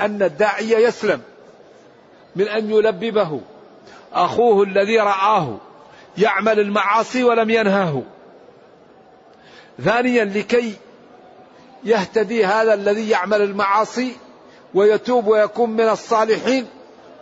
أن 0.00 0.22
الداعية 0.22 0.76
يسلم 0.76 1.20
من 2.36 2.48
أن 2.48 2.70
يلببه. 2.70 3.40
أخوه 4.12 4.64
الذي 4.64 4.98
رآه 4.98 5.56
يعمل 6.18 6.60
المعاصي 6.60 7.24
ولم 7.24 7.50
ينهاه 7.50 8.02
ثانيا 9.82 10.24
لكي 10.24 10.74
يهتدي 11.84 12.44
هذا 12.44 12.74
الذي 12.74 13.08
يعمل 13.08 13.42
المعاصي 13.42 14.16
ويتوب 14.74 15.26
ويكون 15.26 15.70
من 15.70 15.88
الصالحين 15.88 16.66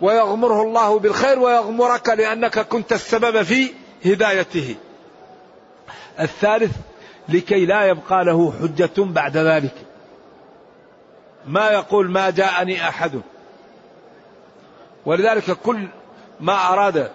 ويغمره 0.00 0.62
الله 0.62 0.98
بالخير 0.98 1.38
ويغمرك 1.38 2.08
لأنك 2.08 2.58
كنت 2.58 2.92
السبب 2.92 3.42
في 3.42 3.70
هدايته. 4.04 4.76
الثالث 6.20 6.76
لكي 7.28 7.66
لا 7.66 7.84
يبقى 7.84 8.24
له 8.24 8.52
حجة 8.62 8.90
بعد 8.98 9.36
ذلك. 9.36 9.74
ما 11.46 11.70
يقول 11.70 12.10
ما 12.10 12.30
جاءني 12.30 12.88
أحد. 12.88 13.20
ولذلك 15.06 15.50
كل 15.50 15.88
ما 16.40 16.72
أراد 16.72 17.10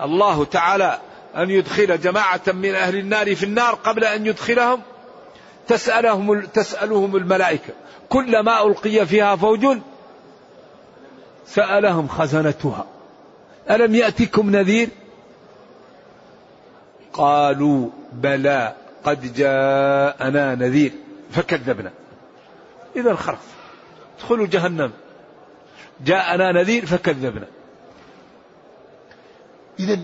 الله 0.00 0.44
تعالى 0.44 0.98
أن 1.36 1.50
يدخل 1.50 2.00
جماعة 2.00 2.42
من 2.46 2.74
أهل 2.74 2.96
النار 2.96 3.34
في 3.34 3.42
النار 3.42 3.74
قبل 3.74 4.04
أن 4.04 4.26
يدخلهم؟ 4.26 4.82
تسألهم 5.68 6.40
تسألهم 6.40 7.16
الملائكة. 7.16 7.72
كلما 8.08 8.66
ألقي 8.66 9.06
فيها 9.06 9.36
فوج 9.36 9.78
سألهم 11.46 12.08
خزنتها. 12.08 12.86
ألم 13.70 13.94
يأتكم 13.94 14.50
نذير؟ 14.50 14.88
قالوا 17.12 17.88
بلى 18.12 18.74
قد 19.04 19.34
جاءنا 19.34 20.54
نذير. 20.54 20.92
فكذبنا. 21.30 21.90
إذا 22.96 23.14
خلاص 23.14 23.38
ادخلوا 24.18 24.46
جهنم. 24.46 24.92
جاءنا 26.04 26.52
نذير 26.52 26.86
فكذبنا. 26.86 27.46
إذا 29.80 30.00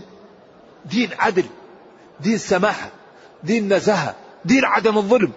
دين 0.85 1.09
عدل 1.19 1.45
دين 2.19 2.37
سماحة 2.37 2.89
دين 3.43 3.73
نزاهة 3.73 4.15
دين 4.45 4.65
عدم 4.65 4.97
الظلم. 4.97 5.31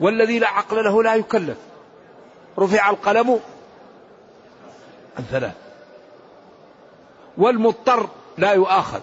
والذي 0.00 0.38
لا 0.38 0.48
عقل 0.48 0.84
له 0.84 1.02
لا 1.02 1.14
يكلف. 1.14 1.58
رفع 2.58 2.90
القلم 2.90 3.40
عن 5.18 5.24
ثلاث. 5.30 5.54
والمضطر 7.38 8.08
لا 8.38 8.52
يؤاخذ. 8.52 9.00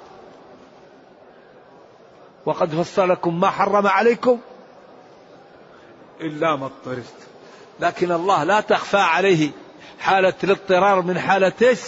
وقد 2.45 2.75
فصل 2.75 3.09
لكم 3.09 3.39
ما 3.39 3.49
حرم 3.49 3.87
عليكم 3.87 4.39
إلا 6.21 6.55
ما 6.55 6.65
اضطررت. 6.65 7.13
لكن 7.79 8.11
الله 8.11 8.43
لا 8.43 8.61
تخفى 8.61 8.97
عليه 8.97 9.51
حالة 9.99 10.33
الاضطرار 10.43 11.01
من 11.01 11.19
حالة 11.19 11.53
إيش؟ 11.61 11.79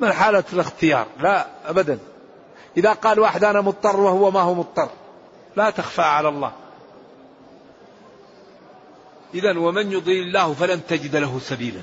من 0.00 0.12
حالة 0.12 0.44
الاختيار. 0.52 1.06
لا 1.20 1.46
أبدا. 1.66 1.98
إذا 2.76 2.92
قال 2.92 3.20
واحد 3.20 3.44
أنا 3.44 3.60
مضطر 3.60 4.00
وهو 4.00 4.30
ما 4.30 4.40
هو 4.40 4.54
مضطر. 4.54 4.88
لا 5.56 5.70
تخفى 5.70 6.02
على 6.02 6.28
الله. 6.28 6.52
إذا 9.34 9.58
ومن 9.58 9.92
يضلل 9.92 10.22
الله 10.22 10.52
فلن 10.54 10.86
تجد 10.86 11.16
له 11.16 11.38
سبيلا. 11.38 11.80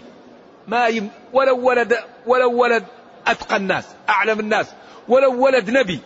ما 0.67 0.88
يم 0.88 1.10
ولو 1.34 1.67
ولد 1.67 1.97
ولو 2.25 2.54
ولد 2.54 2.84
أتقى 3.28 3.56
الناس 3.56 3.86
أعلم 4.10 4.39
الناس. 4.39 4.67
ولو 5.08 5.43
ولد 5.43 5.69
نبي. 5.69 5.99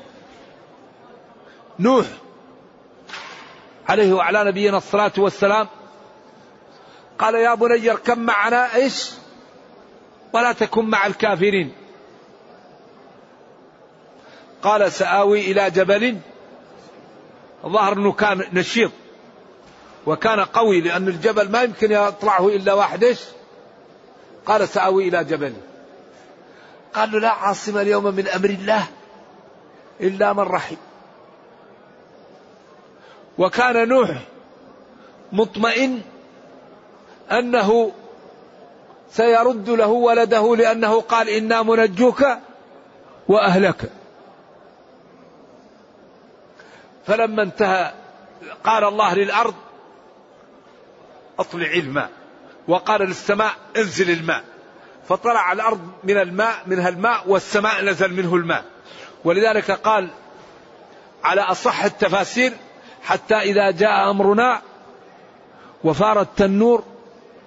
نوح 1.80 2.06
عليه 3.90 4.14
وعلى 4.14 4.44
نبينا 4.44 4.78
الصلاة 4.78 5.12
والسلام 5.18 5.68
قال 7.20 7.36
يا 7.36 7.54
بني 7.54 7.92
اركب 7.92 8.18
معنا 8.18 8.76
إيش؟ 8.76 9.12
ولا 10.34 10.52
تكن 10.52 10.86
مع 10.86 11.08
الكافرين. 11.08 11.74
قال 14.64 14.92
سآوي 14.92 15.52
إلى 15.52 15.72
جبل 15.72 16.18
ظهر 17.66 17.94
أنه 17.94 18.12
كان 18.12 18.44
نشيط 18.54 18.92
وكان 20.06 20.40
قوي 20.40 20.82
لأن 20.82 21.08
الجبل 21.08 21.52
ما 21.52 21.62
يمكن 21.62 21.92
يطلعه 21.92 22.48
إلا 22.48 22.74
واحد 22.74 23.04
إيش؟ 23.04 23.20
قال 24.46 24.68
سآوي 24.68 25.08
إلى 25.08 25.24
جبل. 25.24 25.54
قال 26.94 27.12
له 27.12 27.20
لا 27.20 27.30
عاصم 27.30 27.78
اليوم 27.78 28.04
من 28.04 28.28
أمر 28.28 28.50
الله 28.50 28.88
إلا 30.02 30.34
من 30.34 30.40
رحم. 30.40 30.76
وكان 33.38 33.88
نوح 33.88 34.10
مطمئن 35.32 36.02
أنه 37.32 37.92
سيرد 39.12 39.70
له 39.70 39.88
ولده 39.88 40.56
لأنه 40.56 41.02
قال 41.02 41.30
إنا 41.30 41.62
منجوك 41.62 42.26
وأهلك. 43.28 43.92
فلما 47.10 47.44
انتهى 47.44 47.94
قال 48.64 48.84
الله 48.84 49.16
للأرض 49.16 49.54
أطلعي 51.40 51.80
الماء. 51.80 52.10
وقال 52.68 53.02
للسماء 53.02 53.52
انزل 53.78 54.12
الماء. 54.12 54.44
فطلع 55.08 55.52
الأرض 55.52 55.80
من 56.04 56.18
الماء 56.18 56.64
منها 56.66 56.90
الماء 56.90 57.24
والسماء 57.30 57.84
نزل 57.84 58.14
منه 58.14 58.36
الماء. 58.36 58.66
ولذلك 59.24 59.72
قال 59.72 60.10
على 61.24 61.42
أصح 61.42 61.84
التفاسير 61.84 62.54
حتى 63.04 63.36
إذا 63.36 63.72
جاء 63.72 64.12
أمرنا 64.12 64.62
وفار 65.84 66.22
التنور 66.22 66.84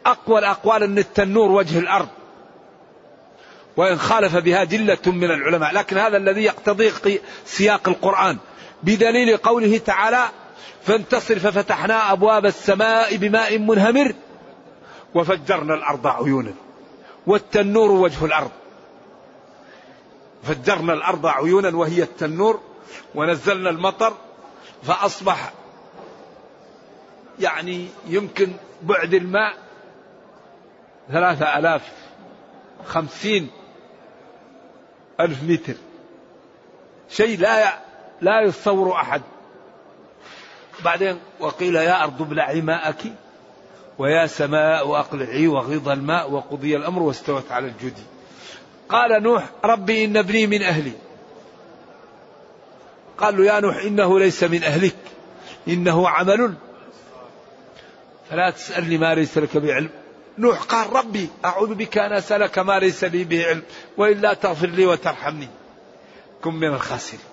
أقوى 0.07 0.39
الأقوال 0.39 0.83
أن 0.83 0.99
التنور 0.99 1.51
وجه 1.51 1.79
الأرض. 1.79 2.09
وإن 3.77 3.99
خالف 3.99 4.37
بها 4.37 4.65
جلة 4.65 4.99
من 5.07 5.31
العلماء. 5.31 5.75
لكن 5.75 5.99
هذا 5.99 6.17
الذي 6.17 6.45
يقتضي 6.45 6.93
سياق 7.45 7.89
القرآن. 7.89 8.39
بدليل 8.83 9.37
قوله 9.37 9.79
تعالى 9.79 10.29
فانتصر 10.83 11.39
ففتحنا 11.39 12.13
أبواب 12.13 12.47
السماء 12.47 13.17
بماء 13.17 13.59
منهمر 13.59 14.15
وفجرنا 15.15 15.75
الأرض 15.75 16.07
عيونا 16.07 16.55
والتنور 17.27 17.91
وجه 17.91 18.25
الأرض. 18.25 18.51
فجرنا 20.43 20.93
الأرض 20.93 21.27
عيونا 21.27 21.77
وهي 21.77 22.03
التنور 22.03 22.61
ونزلنا 23.15 23.71
المطر 23.71 24.15
فأصبح 24.83 25.53
يعني 27.41 27.89
يمكن 28.07 28.53
بعد 28.83 29.15
الماء 29.15 29.55
ثلاثة 31.13 31.59
ألاف 31.59 31.93
خمسين 32.87 33.51
ألف 35.21 35.43
متر. 35.43 35.75
شيء 37.11 37.39
لا 37.39 37.79
لا 38.21 38.41
يتصور 38.41 38.93
أحد. 38.93 39.23
بعدين 40.85 41.21
وقيل 41.41 41.77
يا 41.77 42.05
أرض 42.05 42.23
ابلعي 42.23 42.61
ماءك 42.61 43.03
ويا 43.99 44.27
سماء 44.27 44.97
أقلعي 44.97 45.47
وغيض 45.47 45.89
الماء 45.89 46.31
وقضي 46.31 46.77
الأمر 46.77 47.03
واستوت 47.03 47.53
على 47.53 47.67
الجدي. 47.67 48.03
قال 48.89 49.23
نوح 49.23 49.45
ربي 49.65 50.05
إن 50.05 50.17
ابني 50.17 50.47
من 50.47 50.63
أهلي. 50.63 50.93
قال 53.19 53.37
له 53.37 53.45
يا 53.45 53.61
نوح 53.61 53.77
إنه 53.77 54.19
ليس 54.19 54.45
من 54.45 54.65
أهلك. 54.65 54.97
إنه 55.69 56.09
عمل. 56.09 56.55
فلا 58.31 58.51
تسألني 58.51 58.99
ما 58.99 59.15
ليس 59.15 59.39
لك 59.39 59.57
بعلم. 59.57 59.91
نوح 60.39 60.63
قال 60.63 60.93
ربي 60.93 61.29
أعوذ 61.45 61.75
بك 61.75 61.99
أن 61.99 62.13
أسألك 62.13 62.59
ما 62.59 62.79
ليس 62.79 63.05
لي 63.05 63.25
به 63.25 63.47
علم 63.47 63.63
وإلا 63.97 64.35
تغفر 64.35 64.67
لي 64.67 64.87
وترحمني. 64.87 65.49
كن 66.43 66.55
من 66.55 66.69
الخاسرين. 66.69 67.32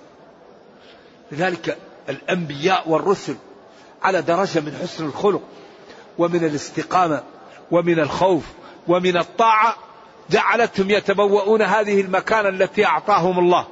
لذلك 1.32 1.78
الأنبياء 2.10 2.90
والرسل 2.90 3.36
على 4.04 4.22
درجة 4.22 4.60
من 4.60 4.78
حسن 4.82 5.06
الخلق 5.06 5.42
ومن 6.18 6.44
الاستقامة 6.44 7.24
ومن 7.72 8.00
الخوف 8.00 8.44
ومن 8.88 9.18
الطاعة 9.18 9.76
جعلتهم 10.30 10.90
يتبوؤون 10.90 11.62
هذه 11.62 12.02
المكانة 12.02 12.50
التي 12.50 12.86
أعطاهم 12.86 13.40
الله. 13.40 13.68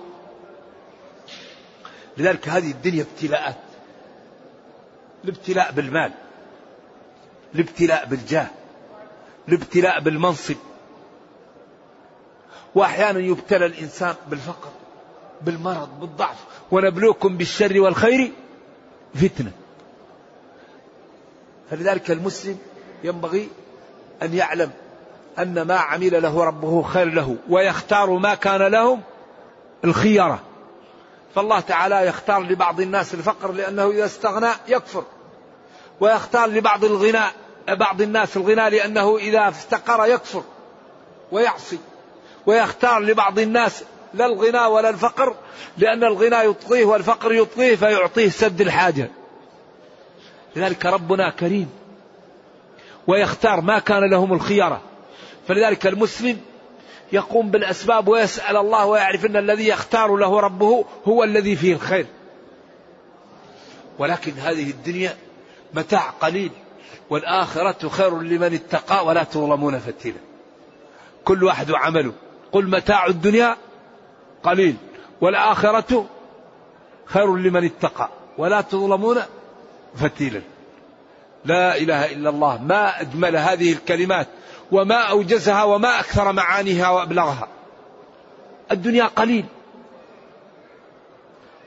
لذلك 2.17 2.49
هذه 2.49 2.71
الدنيا 2.71 3.01
ابتلاءات. 3.01 3.55
الابتلاء 5.23 5.71
بالمال. 5.71 6.11
الابتلاء 7.55 8.05
بالجاه. 8.05 8.47
الابتلاء 9.47 9.99
بالمنصب. 9.99 10.55
وأحيانا 12.75 13.19
يبتلى 13.19 13.65
الإنسان 13.65 14.15
بالفقر 14.29 14.69
بالمرض 15.41 15.99
بالضعف. 15.99 16.45
ونبلوكم 16.71 17.37
بالشر 17.37 17.79
والخير 17.79 18.31
فتنة. 19.15 19.51
فلذلك 21.71 22.11
المسلم 22.11 22.57
ينبغي 23.03 23.49
أن 24.23 24.33
يعلم 24.33 24.71
أن 25.39 25.61
ما 25.61 25.75
عمل 25.75 26.21
له 26.21 26.43
ربه 26.43 26.81
خير 26.81 27.13
له 27.13 27.35
ويختار 27.49 28.09
ما 28.09 28.35
كان 28.35 28.61
لهم 28.61 29.01
الخيره 29.85 30.39
فالله 31.35 31.59
تعالى 31.59 32.07
يختار 32.07 32.41
لبعض 32.41 32.81
الناس 32.81 33.13
الفقر 33.13 33.51
لأنه 33.51 33.89
إذا 33.89 34.05
استغنى 34.05 34.49
يكفر 34.67 35.03
ويختار 35.99 36.49
لبعض 36.49 36.85
الغناء 36.85 37.31
بعض 37.69 38.01
الناس 38.01 38.37
الغنى 38.37 38.69
لأنه 38.69 39.17
إذا 39.17 39.47
افتقر 39.47 40.05
يكفر 40.05 40.43
ويعصي 41.31 41.79
ويختار 42.45 42.99
لبعض 42.99 43.39
الناس 43.39 43.83
لا 44.17 44.25
الغنى 44.25 44.65
ولا 44.65 44.89
الفقر 44.89 45.35
لأن 45.77 46.03
الغنى 46.03 46.49
يطغيه 46.49 46.85
والفقر 46.85 47.33
يطغيه 47.33 47.75
فيعطيه 47.75 48.29
سد 48.29 48.61
الحاجة. 48.61 49.09
لذلك 50.55 50.85
ربنا 50.85 51.29
كريم 51.29 51.69
ويختار 53.07 53.61
ما 53.61 53.79
كان 53.79 54.09
لهم 54.09 54.33
الخيرة 54.33 54.81
فلذلك 55.47 55.87
المسلم 55.87 56.41
يقوم 57.11 57.51
بالأسباب 57.51 58.07
ويسأل 58.07 58.57
الله 58.57 58.85
ويعرف 58.85 59.25
أن 59.25 59.37
الذي 59.37 59.67
يختار 59.67 60.15
له 60.15 60.39
ربه 60.39 60.85
هو 61.05 61.23
الذي 61.23 61.55
فيه 61.55 61.73
الخير. 61.73 62.05
ولكن 63.99 64.31
هذه 64.31 64.69
الدنيا 64.69 65.17
متاع 65.73 66.09
قليل 66.09 66.51
والآخرة 67.09 67.89
خير 67.89 68.21
لمن 68.21 68.53
اتقى 68.53 69.05
ولا 69.05 69.23
تظلمون 69.23 69.79
فتيلا. 69.79 70.17
كل 71.25 71.43
واحد 71.43 71.71
وعمله. 71.71 72.13
قل 72.51 72.69
متاع 72.69 73.05
الدنيا 73.05 73.57
قليل 74.47 74.75
والآخرة 75.21 76.05
خير 77.05 77.35
لمن 77.35 77.65
اتقى 77.65 78.09
ولا 78.37 78.61
تظلمون 78.61 79.21
فتيلا 79.95 80.41
لا 81.45 81.77
إله 81.77 82.11
إلا 82.11 82.29
الله 82.29 82.63
ما 82.63 83.01
أجمل 83.01 83.37
هذه 83.37 83.73
الكلمات 83.73 84.27
وما 84.71 84.95
أوجزها 84.95 85.63
وما 85.63 85.99
أكثر 85.99 86.31
معانيها 86.31 86.89
وأبلغها 86.89 87.47
الدنيا 88.71 89.05
قليل 89.05 89.45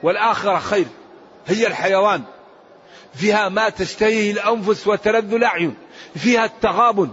والآخرة 0.02 0.58
خير 0.58 0.86
هي 1.46 1.66
الحيوان 1.66 2.22
فيها 3.14 3.48
ما 3.48 3.68
تشتهيه 3.68 4.32
الأنفس 4.32 4.86
وتلذ 4.86 5.34
الأعين 5.34 5.74
فيها 6.14 6.44
التغابن 6.44 7.10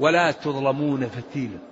ولا 0.00 0.30
تظلمون 0.30 1.08
فتيلا 1.08 1.71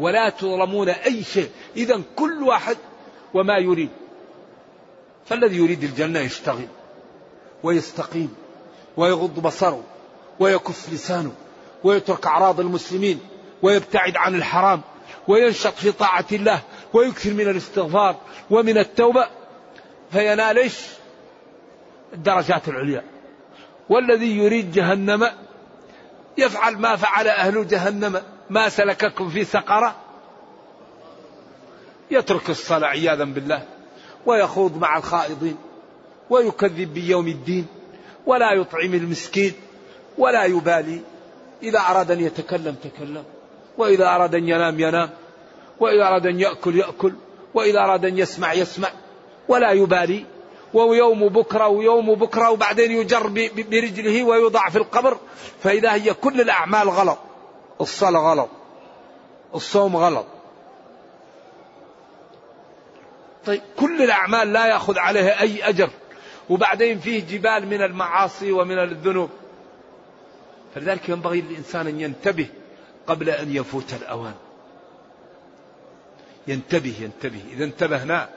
ولا 0.00 0.28
تظلمون 0.28 0.88
أي 0.88 1.24
شيء. 1.24 1.50
إذا 1.76 2.02
كل 2.16 2.42
واحد 2.42 2.76
وما 3.34 3.58
يريد. 3.58 3.90
فالذي 5.26 5.56
يريد 5.56 5.84
الجنة 5.84 6.20
يشتغل 6.20 6.66
ويستقيم 7.62 8.34
ويغض 8.96 9.40
بصره 9.40 9.84
ويكف 10.40 10.92
لسانه 10.92 11.32
ويترك 11.84 12.26
أعراض 12.26 12.60
المسلمين 12.60 13.20
ويبتعد 13.62 14.16
عن 14.16 14.34
الحرام 14.34 14.80
وينشط 15.28 15.74
في 15.74 15.92
طاعة 15.92 16.26
الله 16.32 16.62
ويكثر 16.92 17.30
من 17.30 17.48
الاستغفار 17.48 18.16
ومن 18.50 18.78
التوبة. 18.78 19.28
فينال 20.12 20.58
إيش؟ 20.58 20.80
الدرجات 22.12 22.68
العليا. 22.68 23.04
والذي 23.88 24.38
يريد 24.38 24.72
جهنم 24.72 25.30
يفعل 26.38 26.76
ما 26.76 26.96
فعل 26.96 27.28
أهل 27.28 27.68
جهنم. 27.68 28.22
ما 28.50 28.68
سلككم 28.68 29.28
في 29.28 29.44
سقرة؟ 29.44 29.96
يترك 32.10 32.50
الصلاة 32.50 32.88
عياذا 32.88 33.24
بالله 33.24 33.62
ويخوض 34.26 34.78
مع 34.78 34.98
الخائضين 34.98 35.56
ويكذب 36.30 36.94
بيوم 36.94 37.26
الدين 37.28 37.66
ولا 38.26 38.52
يطعم 38.52 38.94
المسكين 38.94 39.52
ولا 40.18 40.44
يبالي. 40.44 41.00
إذا 41.62 41.78
أراد 41.78 42.10
أن 42.10 42.20
يتكلم 42.20 42.74
تكلم. 42.74 43.24
وإذا 43.78 44.06
أراد 44.08 44.34
أن 44.34 44.48
ينام 44.48 44.80
ينام. 44.80 45.10
وإذا 45.80 46.06
أراد 46.06 46.26
أن 46.26 46.40
يأكل 46.40 46.76
يأكل. 46.76 47.12
وإذا 47.54 47.80
أراد 47.80 48.04
أن 48.04 48.18
يسمع 48.18 48.52
يسمع. 48.52 48.88
ولا 49.48 49.72
يبالي. 49.72 50.24
ويوم 50.74 51.28
بكرة 51.28 51.68
ويوم 51.68 52.14
بكرة 52.14 52.50
وبعدين 52.50 52.90
يجر 52.90 53.28
برجله 53.56 54.24
ويوضع 54.24 54.68
في 54.68 54.78
القبر. 54.78 55.18
فإذا 55.62 55.94
هي 55.94 56.14
كل 56.14 56.40
الأعمال 56.40 56.88
غلط. 56.88 57.18
الصلاة 57.80 58.20
غلط. 58.20 58.48
الصوم 59.54 59.96
غلط. 59.96 60.26
طيب 63.46 63.62
كل 63.76 64.02
الأعمال 64.02 64.52
لا 64.52 64.66
يأخذ 64.66 64.98
عليها 64.98 65.40
أي 65.40 65.68
أجر. 65.68 65.90
وبعدين 66.50 66.98
فيه 66.98 67.26
جبال 67.26 67.66
من 67.66 67.82
المعاصي 67.82 68.52
ومن 68.52 68.78
الذنوب. 68.78 69.30
فلذلك 70.74 71.08
ينبغي 71.08 71.40
للإنسان 71.40 71.86
أن 71.86 72.00
ينتبه 72.00 72.48
قبل 73.06 73.30
أن 73.30 73.56
يفوت 73.56 73.94
الأوان. 73.94 74.34
ينتبه 76.46 76.94
ينتبه. 77.00 77.40
إذا 77.52 77.64
انتبهنا 77.64 78.28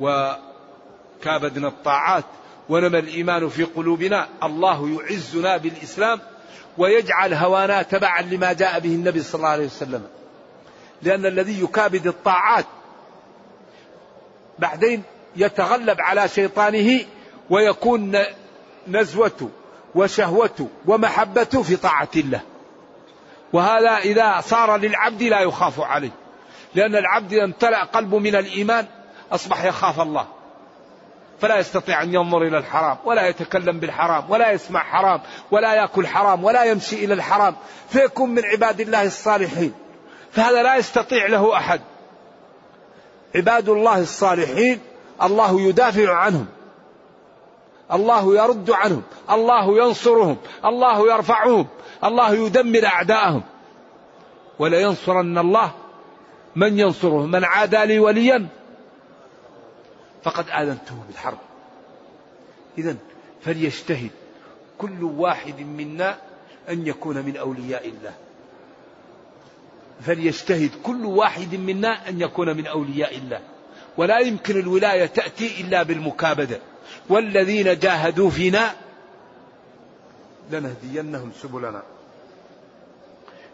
وكابدنا 0.00 1.68
الطاعات 1.68 2.24
ونمى 2.68 2.98
الإيمان 2.98 3.48
في 3.48 3.64
قلوبنا 3.64 4.28
الله 4.42 5.00
يعزنا 5.00 5.56
بالإسلام 5.56 6.20
ويجعل 6.78 7.34
هوانا 7.34 7.82
تبعا 7.82 8.22
لما 8.22 8.52
جاء 8.52 8.80
به 8.80 8.94
النبي 8.94 9.22
صلى 9.22 9.38
الله 9.38 9.48
عليه 9.48 9.66
وسلم. 9.66 10.06
لأن 11.02 11.26
الذي 11.26 11.62
يكابد 11.62 12.06
الطاعات 12.06 12.66
بعدين 14.58 15.02
يتغلب 15.36 16.00
على 16.00 16.28
شيطانه 16.28 17.00
ويكون 17.50 18.18
نزوته 18.88 19.50
وشهوته 19.94 20.68
ومحبته 20.86 21.62
في 21.62 21.76
طاعة 21.76 22.08
الله. 22.16 22.40
وهذا 23.52 23.90
إذا 23.90 24.40
صار 24.40 24.76
للعبد 24.76 25.22
لا 25.22 25.40
يخاف 25.40 25.80
عليه. 25.80 26.10
لأن 26.74 26.96
العبد 26.96 27.34
امتلأ 27.34 27.84
قلبه 27.84 28.18
من 28.18 28.36
الإيمان 28.36 28.86
أصبح 29.32 29.64
يخاف 29.64 30.00
الله. 30.00 30.26
فلا 31.40 31.58
يستطيع 31.58 32.02
أن 32.02 32.14
ينظر 32.14 32.42
إلى 32.42 32.58
الحرام 32.58 32.98
ولا 33.04 33.28
يتكلم 33.28 33.80
بالحرام 33.80 34.30
ولا 34.30 34.52
يسمع 34.52 34.80
حرام 34.80 35.20
ولا 35.50 35.74
يأكل 35.74 36.06
حرام 36.06 36.44
ولا 36.44 36.64
يمشي 36.64 37.04
إلى 37.04 37.14
الحرام 37.14 37.56
فيكون 37.88 38.30
من 38.30 38.44
عباد 38.44 38.80
الله 38.80 39.02
الصالحين. 39.02 39.72
فهذا 40.32 40.62
لا 40.62 40.76
يستطيع 40.76 41.26
له 41.26 41.56
أحد. 41.56 41.80
عباد 43.34 43.68
الله 43.68 43.98
الصالحين 43.98 44.80
الله 45.22 45.60
يدافع 45.60 46.14
عنهم. 46.14 46.46
الله 47.92 48.36
يرد 48.36 48.70
عنهم. 48.70 49.02
الله 49.30 49.84
ينصرهم. 49.84 50.36
الله 50.64 51.12
يرفعهم. 51.12 51.66
الله 52.04 52.34
يدمر 52.34 52.86
أعداءهم. 52.86 53.42
ولينصرن 54.58 55.38
الله 55.38 55.70
من 56.56 56.78
ينصره. 56.78 57.26
من 57.26 57.44
عادى 57.44 57.84
لي 57.84 57.98
وليا 57.98 58.48
فقد 60.24 60.50
آذنته 60.50 61.04
بالحرب. 61.08 61.38
إذا 62.78 62.96
فليجتهد 63.44 64.10
كل 64.78 65.04
واحد 65.04 65.60
منا 65.60 66.18
أن 66.68 66.86
يكون 66.86 67.16
من 67.16 67.36
أولياء 67.36 67.88
الله. 67.88 68.14
فليجتهد 70.06 70.70
كل 70.82 71.06
واحد 71.06 71.54
منا 71.54 72.08
أن 72.08 72.20
يكون 72.20 72.56
من 72.56 72.66
أولياء 72.66 73.16
الله. 73.16 73.40
ولا 73.96 74.18
يمكن 74.18 74.60
الولاية 74.60 75.06
تأتي 75.06 75.60
إلا 75.60 75.82
بالمكابدة. 75.82 76.60
والذين 77.08 77.78
جاهدوا 77.78 78.30
فينا 78.30 78.74
لنهدينهم 80.50 81.32
سبلنا. 81.42 81.82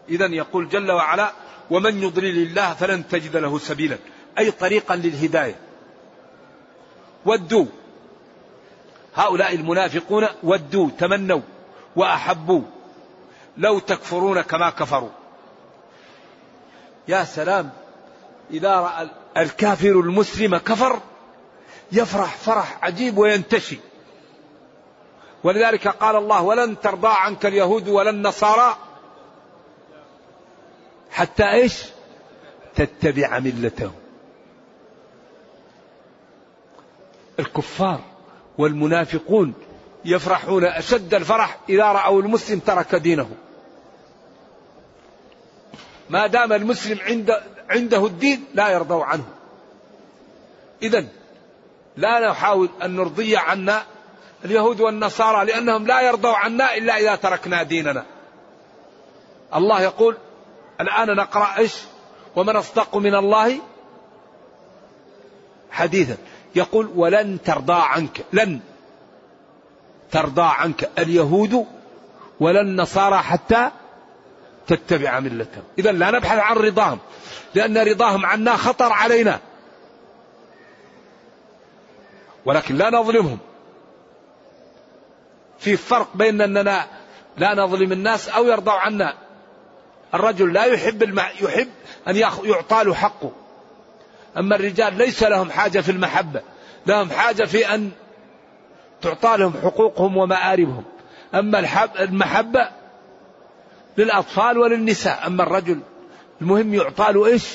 إذا 0.09 0.25
يقول 0.25 0.69
جل 0.69 0.91
وعلا 0.91 1.33
ومن 1.69 2.03
يضلل 2.03 2.37
الله 2.47 2.73
فلن 2.73 3.07
تجد 3.07 3.37
له 3.37 3.59
سبيلا. 3.59 3.97
أي 4.39 4.51
طريقا 4.51 4.95
للهداية. 4.95 5.55
ودوا. 7.25 7.65
هؤلاء 9.15 9.55
المنافقون 9.55 10.27
ودوا 10.43 10.89
تمنوا 10.99 11.41
وأحبوا. 11.95 12.61
لو 13.57 13.79
تكفرون 13.79 14.41
كما 14.41 14.69
كفروا. 14.69 15.09
يا 17.07 17.23
سلام 17.23 17.69
إذا 18.51 18.75
رأى 18.75 19.09
الكافر 19.37 19.91
المسلم 19.91 20.57
كفر 20.57 20.99
يفرح 21.91 22.35
فرح 22.35 22.83
عجيب 22.83 23.17
وينتشي. 23.17 23.79
ولذلك 25.43 25.87
قال 25.87 26.15
الله 26.15 26.41
ولن 26.41 26.79
ترضى 26.79 27.07
عنك 27.11 27.45
اليهود 27.45 27.87
ولا 27.87 28.09
النصارى 28.09 28.77
حتى 31.11 31.51
إيش؟ 31.51 31.85
تتبع 32.75 33.39
ملتهم. 33.39 34.00
الكفار 37.39 37.99
والمنافقون 38.57 39.53
يفرحون 40.05 40.65
أشد 40.65 41.13
الفرح 41.13 41.57
إذا 41.69 41.83
رأوا 41.83 42.21
المسلم 42.21 42.59
ترك 42.59 42.95
دينه. 42.95 43.29
ما 46.09 46.27
دام 46.27 46.53
المسلم 46.53 46.99
عند 47.01 47.31
عنده 47.69 48.05
الدين 48.05 48.45
لا 48.53 48.69
يرضوا 48.69 49.05
عنه. 49.05 49.25
اذا 50.83 51.05
لا 51.97 52.29
نحاول 52.29 52.69
أن 52.83 52.95
نرضي 52.95 53.37
عنا 53.37 53.83
اليهود 54.45 54.81
والنصارى 54.81 55.45
لأنهم 55.45 55.87
لا 55.87 56.01
يرضوا 56.01 56.35
عنا 56.35 56.77
إلا 56.77 56.97
إذا 56.97 57.15
تركنا 57.15 57.63
ديننا. 57.63 58.05
الله 59.55 59.81
يقول 59.81 60.17
الآن 60.81 61.15
نقرأ 61.15 61.57
إيش؟ 61.57 61.75
ومن 62.35 62.55
أصدق 62.55 62.97
من 62.97 63.15
الله 63.15 63.59
حديثا. 65.71 66.17
يقول 66.55 66.91
ولن 66.95 67.37
ترضى 67.45 67.81
عنك 67.81 68.25
لن 68.33 68.59
ترضى 70.11 70.41
عنك 70.41 70.89
اليهود 70.99 71.65
ولا 72.39 72.61
النصارى 72.61 73.17
حتى 73.17 73.71
تتبع 74.67 75.19
ملتهم. 75.19 75.63
إذا 75.79 75.91
لا 75.91 76.11
نبحث 76.11 76.37
عن 76.37 76.55
رضاهم 76.55 76.99
لأن 77.55 77.77
رضاهم 77.77 78.25
عنا 78.25 78.57
خطر 78.57 78.93
علينا. 78.93 79.39
ولكن 82.45 82.75
لا 82.75 82.89
نظلمهم. 82.89 83.37
في 85.59 85.77
فرق 85.77 86.07
بين 86.15 86.41
أننا 86.41 86.87
لا 87.37 87.55
نظلم 87.55 87.91
الناس 87.91 88.29
أو 88.29 88.45
يرضوا 88.45 88.73
عنا. 88.73 89.13
الرجل 90.13 90.53
لا 90.53 90.65
يحب 90.65 91.03
الم... 91.03 91.19
يحب 91.19 91.69
أن 92.07 92.15
يعطى 92.43 92.83
له 92.83 92.93
حقه. 92.93 93.31
أما 94.37 94.55
الرجال 94.55 94.97
ليس 94.97 95.23
لهم 95.23 95.51
حاجة 95.51 95.79
في 95.79 95.91
المحبة 95.91 96.41
لهم 96.85 97.09
حاجة 97.09 97.43
في 97.43 97.73
أن 97.75 97.91
تعطى 99.01 99.37
لهم 99.37 99.53
حقوقهم 99.63 100.17
ومآربهم. 100.17 100.83
أما 101.35 101.59
المحبة 101.99 102.69
للأطفال 103.97 104.57
وللنساء. 104.57 105.27
أما 105.27 105.43
الرجل 105.43 105.79
المهم 106.41 106.73
يعطى 106.73 107.11
له 107.13 107.25
إيش؟ 107.25 107.45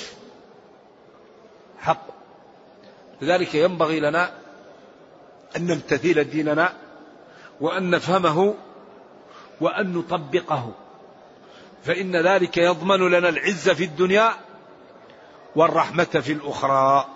حق 1.79 2.07
لذلك 3.23 3.55
ينبغي 3.55 4.01
لنا 4.01 4.31
أن 5.57 5.67
نمتثل 5.67 6.25
ديننا 6.25 6.73
وأن 7.61 7.91
نفهمه 7.91 8.55
وأن 9.61 9.93
نطبقه. 9.93 10.73
فإن 11.85 12.17
ذلك 12.17 12.57
يضمن 12.57 13.11
لنا 13.11 13.29
العزة 13.29 13.75
في 13.75 13.85
الدنيا 13.85 14.33
والرحمة 15.57 16.05
في 16.05 16.33
الأخرى. 16.33 17.07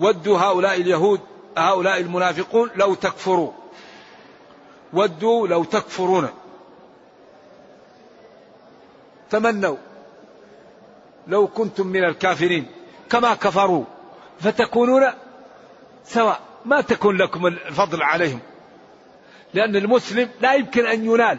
ودوا 0.00 0.38
هؤلاء 0.38 0.80
اليهود 0.80 1.20
هؤلاء 1.58 2.00
المنافقون 2.00 2.70
لو 2.76 2.94
تكفروا. 2.94 3.52
ودوا 4.92 5.48
لو 5.48 5.64
تكفرون. 5.64 6.28
تمنوا. 9.30 9.76
لو 11.26 11.46
كنتم 11.46 11.86
من 11.86 12.04
الكافرين. 12.04 12.66
كما 13.10 13.34
كفروا. 13.34 13.84
فتكونون 14.40 15.02
سواء 16.04 16.40
ما 16.64 16.80
تكون 16.80 17.16
لكم 17.16 17.46
الفضل 17.46 18.02
عليهم. 18.02 18.40
لأن 19.54 19.76
المسلم 19.76 20.30
لا 20.40 20.54
يمكن 20.54 20.86
أن 20.86 21.04
ينال. 21.04 21.38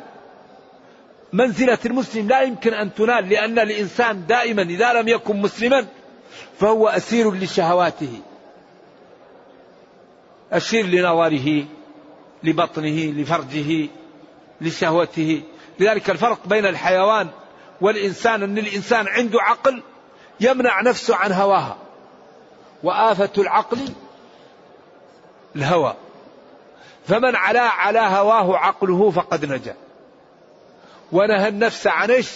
منزلة 1.33 1.77
المسلم 1.85 2.27
لا 2.27 2.41
يمكن 2.41 2.73
أن 2.73 2.93
تنال 2.93 3.29
لأن 3.29 3.59
الإنسان 3.59 4.25
دائما 4.25 4.61
إذا 4.61 4.93
لم 4.93 5.07
يكن 5.07 5.41
مسلما 5.41 5.85
فهو 6.59 6.87
أسير 6.87 7.33
لشهواته. 7.33 8.21
أسير 10.51 10.85
لنظره 10.85 11.65
لبطنه 12.43 13.21
لفرجه 13.21 13.87
لشهوته. 14.61 15.43
لذلك 15.79 16.09
الفرق 16.09 16.47
بين 16.47 16.65
الحيوان 16.65 17.27
والإنسان 17.81 18.43
أن 18.43 18.57
الإنسان 18.57 19.07
عنده 19.07 19.41
عقل 19.41 19.83
يمنع 20.39 20.81
نفسه 20.81 21.15
عن 21.15 21.31
هواها. 21.31 21.77
وآفة 22.83 23.29
العقل 23.37 23.79
الهوى. 25.55 25.95
فمن 27.07 27.35
علا 27.35 27.61
على 27.61 27.99
هواه 27.99 28.57
عقله 28.57 29.11
فقد 29.11 29.45
نجا. 29.45 29.75
ونهى 31.11 31.47
النفس 31.47 31.87
عن 31.87 32.11
إيش؟ 32.11 32.31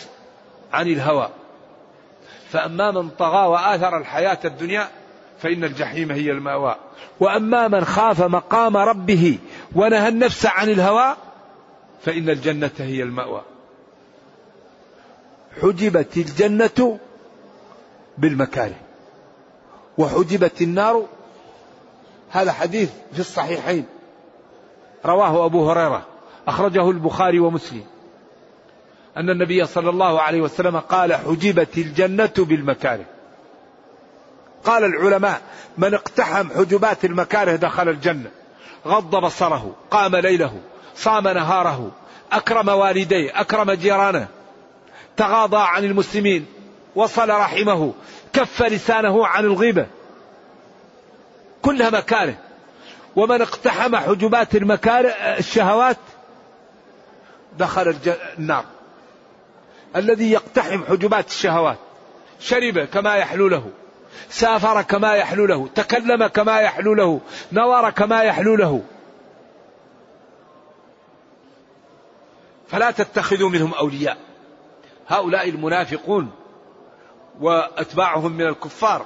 عن 0.74 0.88
الهوى. 0.88 1.30
فأما 2.50 2.92
من 2.92 3.10
طغى 3.10 3.48
وآثر 3.48 3.98
الحياة 3.98 4.40
الدنيا 4.46 4.90
فإن 5.40 5.64
الجحيم 5.64 6.12
هي 6.12 6.32
المأوى. 6.32 6.76
وأما 7.20 7.68
من 7.68 7.86
خاف 7.86 8.22
مقام 8.22 8.78
ربه 8.78 9.38
ونهى 9.76 10.08
النفس 10.08 10.46
عن 10.46 10.70
الهوى 10.70 11.16
فإن 12.02 12.30
الجنة 12.30 12.72
هي 12.78 13.04
المأوى. 13.04 13.42
حجبت 15.62 16.18
الجنة 16.18 17.00
بالمكاره. 18.18 18.76
وحجبت 19.98 20.62
النار 20.62 21.06
هذا 22.30 22.52
حديث 22.52 22.92
في 23.14 23.20
الصحيحين. 23.20 23.86
رواه 25.06 25.46
أبو 25.46 25.72
هريرة 25.72 26.06
أخرجه 26.48 26.90
البخاري 26.90 27.40
ومسلم. 27.40 27.84
أن 29.20 29.30
النبي 29.30 29.66
صلى 29.66 29.90
الله 29.90 30.22
عليه 30.22 30.42
وسلم 30.42 30.80
قال 30.80 31.14
حجبت 31.14 31.78
الجنة 31.78 32.34
بالمكاره. 32.38 33.06
قال 34.64 34.84
العلماء 34.84 35.42
من 35.78 35.94
اقتحم 35.94 36.50
حجبات 36.50 37.06
المكاره 37.06 37.56
دخل 37.56 37.90
الجنة. 37.90 38.32
غض 38.88 39.16
بصره 39.16 39.76
قام 39.92 40.16
ليله 40.16 40.60
صام 40.96 41.28
نهاره 41.28 41.92
أكرم 42.32 42.70
والديه 42.70 43.42
أكرم 43.42 43.72
جيرانه. 43.72 44.28
تغاضى 45.18 45.58
عن 45.58 45.84
المسلمين 45.84 46.46
وصل 46.96 47.30
رحمه 47.30 47.94
كف 48.34 48.62
لسانه 48.62 49.28
عن 49.28 49.46
الغيبة. 49.46 49.88
كلها 51.62 51.90
مكاره. 51.90 52.36
ومن 53.16 53.42
اقتحم 53.42 53.96
حجبات 53.96 54.56
المكاره 54.56 55.10
الشهوات 55.10 55.98
دخل 57.58 57.96
النار. 58.40 58.66
الذي 59.96 60.32
يقتحم 60.32 60.84
حجبات 60.84 61.28
الشهوات. 61.28 61.78
شرب 62.40 62.80
كما 62.80 63.16
يحلو 63.16 63.48
له. 63.48 63.70
سافر 64.30 64.82
كما 64.82 65.16
يحلو 65.16 65.46
له. 65.46 65.68
تكلم 65.76 66.28
كما 66.28 66.60
يحلو 66.60 66.94
له. 66.94 67.22
نظر 67.54 67.90
كما 67.90 68.24
يحلو 68.24 68.56
له. 68.56 68.82
فلا 72.68 72.92
تتخذوا 72.92 73.50
منهم 73.50 73.74
أولياء. 73.74 74.18
هؤلاء 75.08 75.50
المنافقون 75.50 76.32
وأتباعهم 77.40 78.32
من 78.32 78.48
الكفار. 78.48 79.06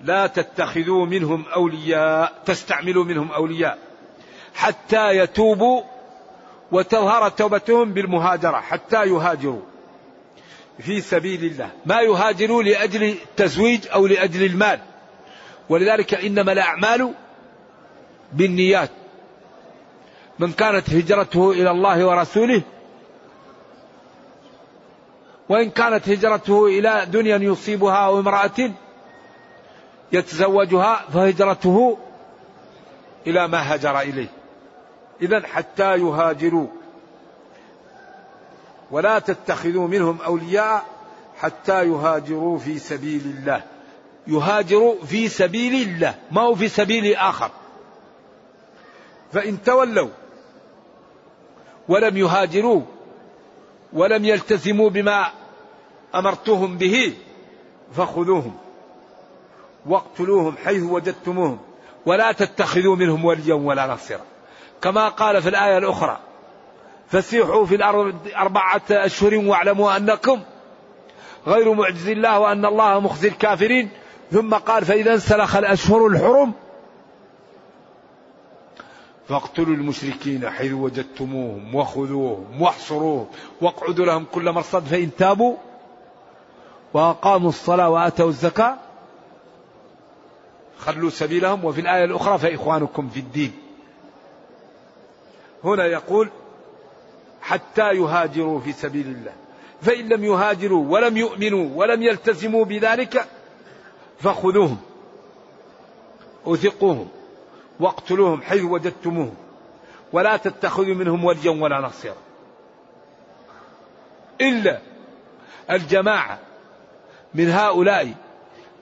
لا 0.00 0.26
تتخذوا 0.26 1.06
منهم 1.06 1.44
أولياء. 1.54 2.32
تستعملوا 2.44 3.04
منهم 3.04 3.32
أولياء. 3.32 3.78
حتى 4.54 5.16
يتوبوا 5.16 5.82
وتظهر 6.72 7.28
توبتهم 7.28 7.92
بالمهاجرة. 7.92 8.60
حتى 8.60 9.04
يهاجروا. 9.04 9.71
في 10.78 11.00
سبيل 11.00 11.44
الله. 11.44 11.70
ما 11.86 12.00
يهاجروا 12.00 12.62
لأجل 12.62 13.02
التزويج 13.02 13.88
أو 13.94 14.06
لأجل 14.06 14.44
المال. 14.44 14.80
ولذلك 15.68 16.14
إنما 16.14 16.52
الأعمال 16.52 17.14
بالنيات. 18.32 18.90
من 20.38 20.52
كانت 20.52 20.90
هجرته 20.90 21.50
إلى 21.50 21.70
الله 21.70 22.06
ورسوله 22.06 22.62
وإن 25.48 25.70
كانت 25.70 26.08
هجرته 26.08 26.66
إلى 26.66 27.06
دنيا 27.06 27.36
يصيبها 27.36 27.96
أو 27.96 28.20
امرأة 28.20 28.70
يتزوجها 30.12 31.04
فهجرته 31.12 31.98
إلى 33.26 33.48
ما 33.48 33.72
هاجر 33.72 34.00
إليه. 34.00 34.28
اذا 35.22 35.46
حتى 35.46 35.96
يهاجروا. 35.96 36.66
ولا 38.92 39.18
تتخذوا 39.18 39.88
منهم 39.88 40.20
أولياء 40.20 40.84
حتى 41.38 41.84
يهاجروا 41.84 42.58
في 42.58 42.78
سبيل 42.78 43.20
الله. 43.24 43.64
يهاجروا 44.26 45.04
في 45.04 45.28
سبيل 45.28 45.88
الله 45.88 46.14
ما 46.30 46.40
هو 46.40 46.54
في 46.54 46.68
سبيل 46.68 47.16
آخر. 47.16 47.50
فإن 49.32 49.62
تولوا 49.62 50.08
ولم 51.88 52.16
يهاجروا 52.16 52.82
ولم 53.92 54.24
يلتزموا 54.24 54.90
بما 54.90 55.32
أمرتهم 56.14 56.78
به 56.78 57.14
فخذوهم 57.96 58.56
واقتلوهم 59.86 60.56
حيث 60.64 60.82
وجدتموهم 60.82 61.58
ولا 62.06 62.32
تتخذوا 62.32 62.96
منهم 62.96 63.24
وليا 63.24 63.54
ولا 63.54 63.86
نصيرا. 63.86 64.24
كما 64.82 65.08
قال 65.08 65.42
في 65.42 65.48
الآية 65.48 65.78
الأخرى 65.78 66.31
فسيحوا 67.12 67.66
في 67.66 67.74
الأرض 67.74 68.14
أربعة 68.36 68.82
أشهر 68.90 69.34
واعلموا 69.34 69.96
أنكم 69.96 70.40
غير 71.46 71.74
معجز 71.74 72.08
الله 72.08 72.38
وأن 72.38 72.64
الله 72.64 73.00
مخزي 73.00 73.28
الكافرين. 73.28 73.90
ثم 74.30 74.54
قال 74.54 74.84
فإذا 74.84 75.12
انسلخ 75.14 75.56
الأشهر 75.56 76.06
الحرم 76.06 76.52
فاقتلوا 79.28 79.74
المشركين 79.74 80.50
حيث 80.50 80.72
وجدتموهم 80.72 81.74
وخذوهم 81.74 82.62
واحصروهم 82.62 83.26
واقعدوا 83.60 84.06
لهم 84.06 84.26
كل 84.32 84.52
مرصد 84.52 84.84
فإن 84.84 85.10
تابوا 85.18 85.56
وأقاموا 86.94 87.48
الصلاة 87.48 87.90
وآتوا 87.90 88.28
الزكاة 88.28 88.76
خلوا 90.78 91.10
سبيلهم. 91.10 91.64
وفي 91.64 91.80
الآية 91.80 92.04
الأخرى 92.04 92.38
فإخوانكم 92.38 93.08
في 93.08 93.20
الدين. 93.20 93.52
هنا 95.64 95.86
يقول 95.86 96.30
حتى 97.42 97.92
يهاجروا 97.92 98.60
في 98.60 98.72
سبيل 98.72 99.06
الله. 99.06 99.32
فإن 99.82 100.08
لم 100.08 100.24
يهاجروا 100.24 100.86
ولم 100.88 101.16
يؤمنوا 101.16 101.68
ولم 101.74 102.02
يلتزموا 102.02 102.64
بذلك 102.64 103.26
فخذوهم. 104.20 104.78
أثقوهم 106.46 107.08
واقتلوهم 107.80 108.42
حيث 108.42 108.62
وجدتموهم. 108.62 109.34
ولا 110.12 110.36
تتخذوا 110.36 110.94
منهم 110.94 111.24
وليا 111.24 111.50
ولا 111.50 111.80
نصيرا. 111.80 112.16
إلا 114.40 114.78
الجماعة 115.70 116.38
من 117.34 117.50
هؤلاء 117.50 118.14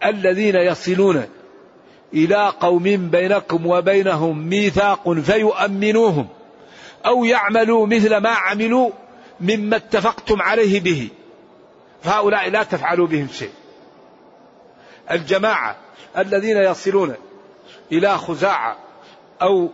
الذين 0.05 0.57
يصلون 0.57 1.25
إلى 2.15 2.53
قوم 2.61 2.83
بينكم 3.11 3.67
وبينهم 3.67 4.49
ميثاق 4.49 5.13
فيؤمنوهم. 5.13 6.29
أو 7.07 7.25
يعملوا 7.25 7.87
مثل 7.87 8.17
ما 8.17 8.31
عملوا 8.31 8.91
مما 9.41 9.77
اتفقتم 9.77 10.43
عليه 10.43 10.81
به. 10.81 11.09
فهؤلاء 12.03 12.51
لا 12.51 12.63
تفعلوا 12.63 13.07
بهم 13.07 13.29
شيء. 13.33 13.53
الجماعة 15.11 15.77
الذين 16.19 16.57
يصلون 16.57 17.15
إلى 17.93 18.19
خزاعة 18.19 18.77
أو 19.43 19.69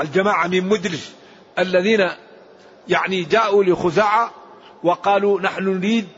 الجماعة 0.00 0.46
من 0.46 0.68
مدرج 0.68 1.00
الذين 1.58 2.10
يعني 2.88 3.24
جاءوا 3.24 3.64
لخزاعة 3.64 4.30
وقالوا 4.82 5.40
نحن 5.40 5.64
نريد 5.64 6.08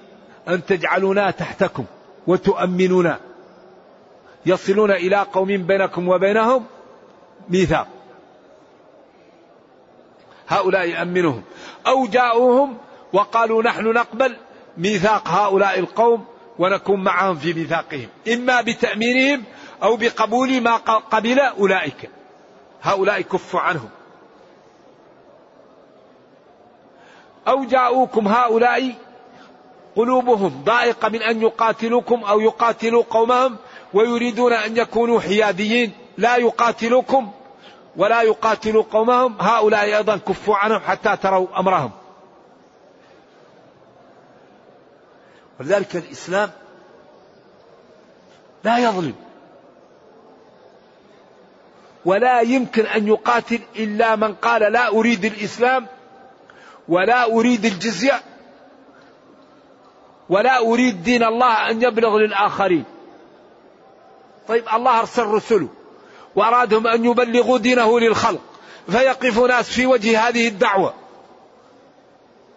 أن 0.49 0.67
تجعلونا 0.67 1.31
تحتكم 1.31 1.85
وتؤمنونا. 2.27 3.21
يصلون 4.47 4.91
إلى 4.91 5.17
قوم 5.17 5.47
بينكم 5.47 6.09
وبينهم 6.09 6.65
ميثاق. 7.49 7.89
هؤلاء 10.53 10.89
يأمنهم. 10.89 11.43
أو 11.87 12.07
جاءوهم 12.07 12.79
وقالوا 13.13 13.63
نحن 13.63 13.85
نقبل 13.87 14.37
ميثاق 14.79 15.29
هؤلاء 15.29 15.79
القوم 15.79 16.25
ونكون 16.59 17.05
معهم 17.05 17.37
في 17.37 17.53
ميثاقهم. 17.53 18.09
إما 18.33 18.61
بتأمينهم 18.61 19.45
أو 19.83 19.97
بقبول 19.97 20.61
ما 20.61 20.77
قبل 20.77 21.41
أولئك. 21.41 22.11
هؤلاء 22.83 23.21
كفوا 23.21 23.61
عنهم. 23.61 23.89
أو 27.49 27.65
جاءوكم 27.65 28.29
هؤلاء 28.29 28.95
قلوبهم 29.97 30.63
ضائقة 30.65 31.09
من 31.09 31.23
أن 31.23 31.43
يقاتلوكم 31.43 32.25
أو 32.25 32.41
يقاتلوا 32.41 33.03
قومهم 33.11 33.57
ويريدون 33.95 34.53
أن 34.53 34.77
يكونوا 34.77 35.21
حياديين. 35.21 35.93
لا 36.19 36.37
يقاتلوكم 36.37 37.31
ولا 37.97 38.23
يقاتلوا 38.23 38.85
قومهم. 38.93 39.37
هؤلاء 39.41 39.85
أيضا 39.85 40.17
كفوا 40.17 40.57
عنهم 40.57 40.81
حتى 40.81 41.17
تروا 41.17 41.59
أمرهم. 41.59 41.91
ولذلك 45.61 45.97
الإسلام 45.97 46.51
لا 48.65 48.79
يظلم 48.79 49.15
ولا 52.05 52.41
يمكن 52.41 52.87
أن 52.87 53.09
يقاتل 53.09 53.61
إلا 53.77 54.17
من 54.17 54.35
قال 54.35 54.73
لا 54.73 54.89
أريد 54.89 55.25
الإسلام 55.25 55.87
ولا 56.89 57.25
أريد 57.25 57.65
الجزية 57.65 58.21
ولا 60.29 60.59
أريد 60.59 61.03
دين 61.03 61.23
الله 61.23 61.71
أن 61.71 61.83
يبلغ 61.83 62.19
للآخرين. 62.19 62.85
طيب 64.49 64.65
الله 64.75 65.01
أرسل 65.01 65.23
رسله. 65.23 65.69
وأرادهم 66.37 66.87
أن 66.87 67.05
يبلغوا 67.05 67.59
دينه 67.59 68.01
للخلق. 68.01 68.41
فيقف 68.91 69.39
ناس 69.39 69.71
في 69.71 69.87
وجه 69.87 70.29
هذه 70.29 70.49
الدعوة. 70.49 70.95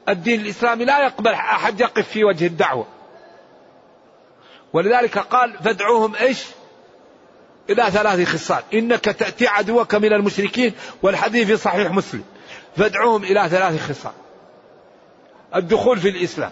الدين 0.10 0.42
الإسلامي 0.42 0.86
لا 0.86 1.06
يقبل 1.06 1.32
أحد 1.32 1.82
يقف 1.82 2.10
في 2.10 2.24
وجه 2.24 2.48
الدعوة. 2.48 2.88
ولذلك 4.74 5.18
قال 5.18 5.58
فادعوهم 5.64 6.16
إيش؟ 6.16 6.46
إلى 7.70 7.92
ثلاث 7.92 8.28
خصال. 8.30 8.64
إنك 8.74 9.06
تأتي 9.06 9.48
عدوك 9.48 9.96
من 9.96 10.14
المشركين 10.14 10.74
والحديث 11.02 11.48
في 11.48 11.58
صحيح 11.58 11.92
مسلم. 11.92 12.24
فادعوهم 12.78 13.24
إلى 13.24 13.50
ثلاث 13.50 13.90
خصال. 13.90 14.14
الدخول 15.56 16.00
في 16.00 16.10
الإسلام. 16.10 16.52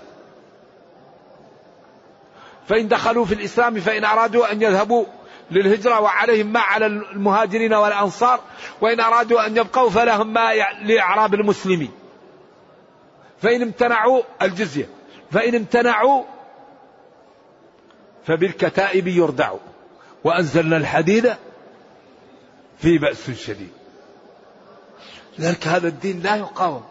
فإن 2.67 2.88
دخلوا 2.88 3.26
في 3.26 3.34
الإسلام 3.34 3.80
فإن 3.80 4.05
أرادوا 4.05 4.51
أن 4.51 4.61
يذهبوا 4.61 5.05
للهجرة 5.53 5.99
وعليهم 5.99 6.47
ما 6.47 6.59
على 6.59 6.85
المهاجرين 6.85 7.73
والأنصار 7.73 8.39
وإن 8.81 8.99
أرادوا 8.99 9.45
أن 9.45 9.57
يبقوا 9.57 9.89
فلهم 9.89 10.33
ما 10.33 10.53
لأعراب 10.81 11.33
المسلمين. 11.33 11.91
فإن 13.41 13.61
امتنعوا 13.61 14.21
الجزية 14.41 14.89
فإن 15.31 15.55
امتنعوا 15.55 16.23
فبالكتائب 18.25 19.07
يردعوا. 19.07 19.59
وأنزلنا 20.23 20.77
الحديد 20.77 21.33
في 22.77 22.97
بأس 22.97 23.31
شديد. 23.31 23.71
لذلك 25.39 25.67
هذا 25.67 25.87
الدين 25.87 26.21
لا 26.21 26.35
يقاوم. 26.35 26.83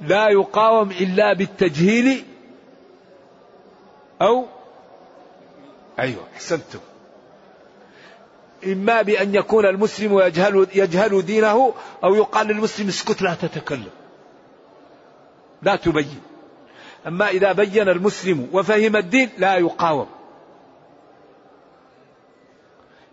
لا 0.00 0.28
يقاوم 0.28 0.90
إلا 0.90 1.32
بالتجهيل 1.32 2.24
أو 4.22 4.46
أيوة 5.98 6.26
أحسنتم. 6.34 6.78
إما 8.66 9.02
بأن 9.02 9.34
يكون 9.34 9.66
المسلم 9.66 10.18
يجهل, 10.18 10.66
يجهل 10.74 11.22
دينه 11.22 11.74
أو 12.04 12.14
يقال 12.14 12.46
للمسلم 12.46 12.88
اسكت 12.88 13.22
لا 13.22 13.34
تتكلم. 13.34 13.90
لا 15.62 15.76
تبين. 15.76 16.20
أما 17.06 17.28
إذا 17.28 17.52
بين 17.52 17.88
المسلم 17.88 18.48
وفهم 18.52 18.96
الدين 18.96 19.30
لا 19.38 19.56
يقاوم. 19.56 20.06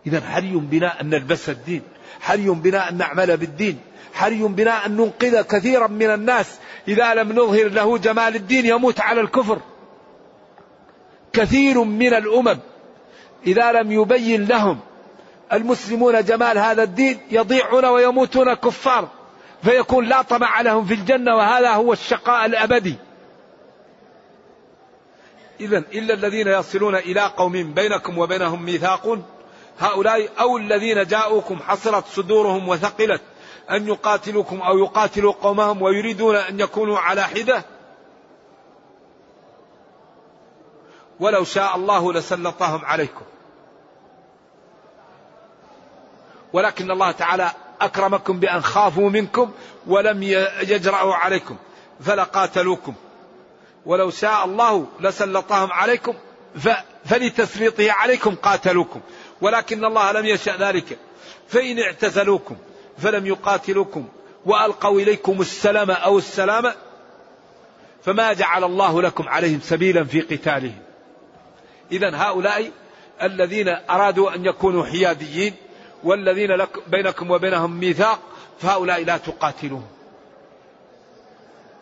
إذا 0.08 0.22
حري 0.22 0.52
بنا 0.56 1.02
أن 1.02 1.10
نلبس 1.10 1.50
الدين 1.50 1.82
حري 2.20 2.50
بنا 2.50 2.90
أن 2.90 2.98
نعمل 2.98 3.38
بالدين 3.38 3.80
حري 4.14 4.44
بنا 4.44 4.86
أن 4.86 4.98
ننقذ 4.98 5.42
كثيرا 5.42 5.88
من 5.88 6.10
الناس 6.10 6.60
إذا 6.88 7.14
لم 7.14 7.32
نظهر 7.32 7.70
له 7.70 7.98
جمال 7.98 8.36
الدين 8.36 8.66
يموت 8.66 9.00
على 9.00 9.22
الكفر. 9.22 9.62
كثير 11.34 11.84
من 11.84 12.14
الأمم 12.14 12.60
إذا 13.48 13.72
لم 13.72 13.92
يبين 13.92 14.46
لهم 14.46 14.80
المسلمون 15.54 16.24
جمال 16.24 16.58
هذا 16.58 16.84
الدين 16.84 17.20
يضيعون 17.32 17.86
ويموتون 17.86 18.54
كفار 18.54 19.08
فيكون 19.64 20.06
لا 20.06 20.22
طمع 20.22 20.62
لهم 20.62 20.86
في 20.86 20.94
الجنة 20.94 21.36
وهذا 21.36 21.72
هو 21.72 21.94
الشقاء 21.94 22.46
الأبدي. 22.46 22.96
إذا 25.60 25.78
إلا 25.78 26.14
الذين 26.14 26.48
يصلون 26.48 26.96
إلى 26.96 27.22
قوم 27.22 27.74
بينكم 27.74 28.18
وبينهم 28.18 28.64
ميثاق 28.64 29.20
هؤلاء 29.80 30.30
أو 30.40 30.58
الذين 30.58 31.04
جاءوكم 31.04 31.60
حصلت 31.60 32.06
صدورهم 32.06 32.70
وثقلت 32.70 33.22
أن 33.72 33.88
يقاتلوكم 33.88 34.62
أو 34.62 34.78
يقاتلوا 34.78 35.34
قومهم 35.34 35.82
ويريدون 35.82 36.36
أن 36.36 36.60
يكونوا 36.60 37.00
على 37.00 37.24
حدة. 37.24 37.66
ولو 41.20 41.44
شاء 41.44 41.76
الله 41.76 42.14
لسلطهم 42.14 42.86
عليكم. 42.86 43.26
ولكن 46.54 46.92
الله 46.92 47.12
تعالى 47.12 47.52
أكرمكم 47.82 48.40
بأن 48.40 48.62
خافوا 48.62 49.10
منكم 49.10 49.52
ولم 49.88 50.24
يجرأوا 50.62 51.16
عليكم 51.16 51.58
فلقاتلوكم. 52.02 52.94
ولو 53.86 54.10
شاء 54.10 54.46
الله 54.46 54.88
لسلطهم 55.00 55.72
عليكم 55.72 56.14
فلتسليطه 57.06 57.92
عليكم 57.92 58.36
قاتلوكم. 58.36 59.02
ولكن 59.42 59.86
الله 59.86 60.12
لم 60.12 60.26
يشأ 60.26 60.58
ذلك. 60.58 60.98
فإن 61.48 61.80
اعتزلوكم 61.80 62.56
فلم 62.98 63.26
يقاتلوكم 63.26 64.08
وألقوا 64.46 65.00
إليكم 65.00 65.42
السلام 65.42 65.92
أو 65.92 66.18
السلام 66.18 66.72
فما 68.04 68.34
جعل 68.34 68.64
الله 68.64 69.02
لكم 69.02 69.30
عليهم 69.30 69.60
سبيلا 69.64 70.04
في 70.04 70.22
قتالهم. 70.22 70.82
إذا 71.92 72.16
هؤلاء 72.16 72.72
الذين 73.22 73.68
أرادوا 73.90 74.36
أن 74.36 74.46
يكونوا 74.46 74.86
حياديين 74.86 75.54
والذين 76.04 76.52
لك 76.52 76.90
بينكم 76.90 77.32
وبينهم 77.32 77.80
ميثاق 77.80 78.20
فهؤلاء 78.60 79.04
لا 79.04 79.18
تقاتلوهم 79.18 79.88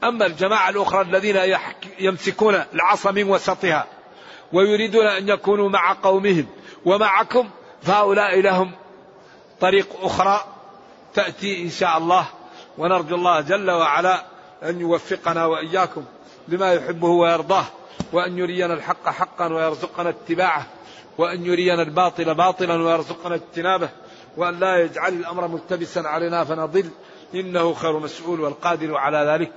أما 0.04 0.26
الجماعة 0.26 0.70
الأخرى 0.70 1.02
الذين 1.02 1.58
يمسكون 2.00 2.64
العصا 2.74 3.12
من 3.12 3.30
وسطها 3.30 3.88
ويريدون 4.54 5.08
أن 5.08 5.30
يكونوا 5.30 5.70
مع 5.70 5.94
قومهم 5.94 6.46
ومعكم 6.86 7.50
فهؤلاء 7.82 8.42
لهم 8.42 8.72
طريق 9.62 9.88
أخرى 10.02 10.44
تأتي 11.14 11.64
إن 11.64 11.70
شاء 11.70 11.98
الله. 11.98 12.28
ونرجو 12.78 13.16
الله 13.16 13.42
جل 13.42 13.72
وعلا 13.72 14.24
أن 14.64 14.82
يوفقنا 14.82 15.46
وإياكم 15.46 16.04
لما 16.48 16.74
يحبه 16.74 17.08
ويرضاه 17.08 17.66
وأن 18.14 18.38
يرينا 18.38 18.74
الحق 18.74 19.10
حقا 19.10 19.54
ويرزقنا 19.54 20.10
اتباعه 20.10 20.66
وأن 21.18 21.46
يرينا 21.46 21.82
الباطل 21.82 22.36
باطلا 22.36 22.74
ويرزقنا 22.84 23.36
اجتنابه. 23.36 23.90
وأن 24.40 24.60
لا 24.60 24.78
يجعل 24.78 25.14
الأمر 25.14 25.48
ملتبسا 25.48 26.00
علينا 26.00 26.44
فنضل. 26.44 26.90
إنه 27.36 27.74
خير 27.74 28.00
مسؤول 28.00 28.40
والقادر 28.40 28.98
على 28.98 29.18
ذلك. 29.18 29.52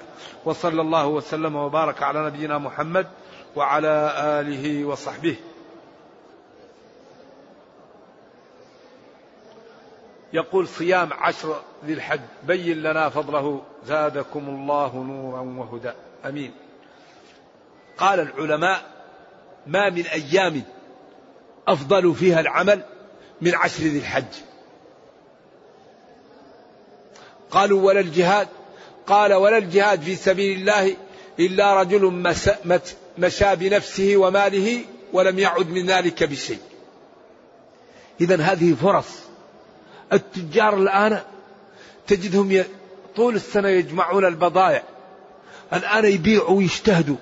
وصلى 0.45 0.81
الله 0.81 1.07
وسلم 1.07 1.57
وبارك 1.57 2.03
على 2.03 2.27
نبينا 2.27 2.59
محمد 2.59 3.07
وعلى 3.57 4.13
آله 4.19 4.85
وصحبه. 4.85 5.37
يقول 10.33 10.69
صيام 10.69 11.13
عشر 11.13 11.61
ذي 11.85 11.93
الحج. 11.93 12.21
بين 12.47 12.83
لنا 12.83 13.09
فضله. 13.09 13.63
زادكم 13.87 14.49
الله 14.49 14.97
نورا 14.97 15.41
وهدى. 15.41 15.93
أمين. 16.27 16.53
قال 17.99 18.21
العلماء 18.21 18.83
ما 19.67 19.91
من 19.91 20.07
أيام 20.07 20.63
أفضل 21.69 22.15
فيها 22.15 22.41
العمل 22.41 22.83
من 23.41 23.55
عشر 23.55 23.83
ذي 23.83 23.99
الحج. 23.99 24.52
قالوا 27.53 27.83
ولا 27.83 28.01
الجهاد. 28.01 28.49
قال 29.07 29.33
ولا 29.35 29.59
الجهاد 29.59 30.03
في 30.03 30.17
سبيل 30.17 30.59
الله 30.59 30.97
إلا 31.41 31.81
رجل 31.81 32.25
مشى 33.19 33.57
بنفسه 33.57 34.17
وماله 34.17 34.81
ولم 35.13 35.39
يعد 35.39 35.71
من 35.71 35.87
ذلك 35.87 36.25
بشيء. 36.25 36.59
إذا 38.21 38.43
هذه 38.43 38.75
فرص. 38.75 39.09
التجار 40.13 40.79
الآن 40.79 41.21
تجدهم 42.07 42.65
طول 43.17 43.35
السنة 43.35 43.69
يجمعون 43.69 44.25
البضائع. 44.25 44.83
الآن 45.73 46.05
يبيعوا 46.05 46.57
ويجتهدوا. 46.57 47.17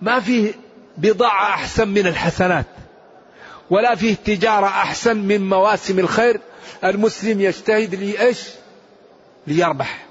ما 0.00 0.20
فيه 0.20 0.52
بضاعة 0.96 1.54
أحسن 1.54 1.88
من 1.88 2.06
الحسنات. 2.06 2.66
ولا 3.70 3.94
فيه 3.94 4.14
تجارة 4.14 4.66
أحسن 4.66 5.16
من 5.16 5.48
مواسم 5.48 5.98
الخير. 5.98 6.40
المسلم 6.84 7.40
يجتهد 7.40 7.94
لإيش؟ 7.94 8.38
ليربح. 9.46 10.06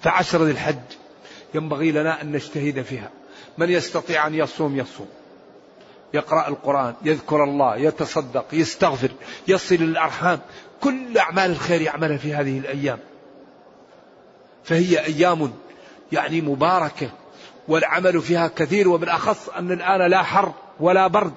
فعشر 0.00 0.44
ذي 0.44 0.50
الحج 0.50 0.76
ينبغي 1.54 1.92
لنا 1.92 2.22
أن 2.22 2.32
نجتهد 2.32 2.82
فيها. 2.82 3.10
من 3.58 3.70
يستطيع 3.70 4.26
أن 4.26 4.34
يصوم 4.34 4.76
يصوم. 4.76 5.08
يقرأ 6.14 6.48
القرآن 6.48 6.94
يذكر 7.04 7.44
الله 7.44 7.76
يتصدق 7.76 8.46
يستغفر 8.52 9.10
يصل 9.48 9.74
الأرحام. 9.74 10.40
كل 10.80 11.18
أعمال 11.18 11.50
الخير 11.50 11.80
يعملها 11.80 12.16
في 12.16 12.34
هذه 12.34 12.58
الأيام. 12.58 12.98
فهي 14.64 15.04
أيام 15.04 15.52
يعني 16.12 16.40
مباركة 16.40 17.10
والعمل 17.68 18.20
فيها 18.20 18.48
كثير 18.56 18.88
وبالأخص 18.88 19.48
أن 19.48 19.72
الآن 19.72 20.10
لا 20.10 20.22
حر 20.22 20.52
ولا 20.80 21.06
برد. 21.06 21.32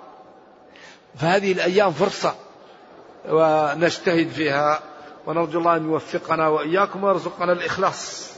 فهذه 1.19 1.51
الأيام 1.51 1.91
فرصة 1.91 2.35
ونجتهد 3.29 4.29
فيها. 4.29 4.79
ونرجو 5.27 5.59
الله 5.59 5.75
أن 5.75 5.85
يوفقنا 5.85 6.47
وإياكم 6.47 7.03
ويرزقنا 7.03 7.51
الإخلاص. 7.51 8.34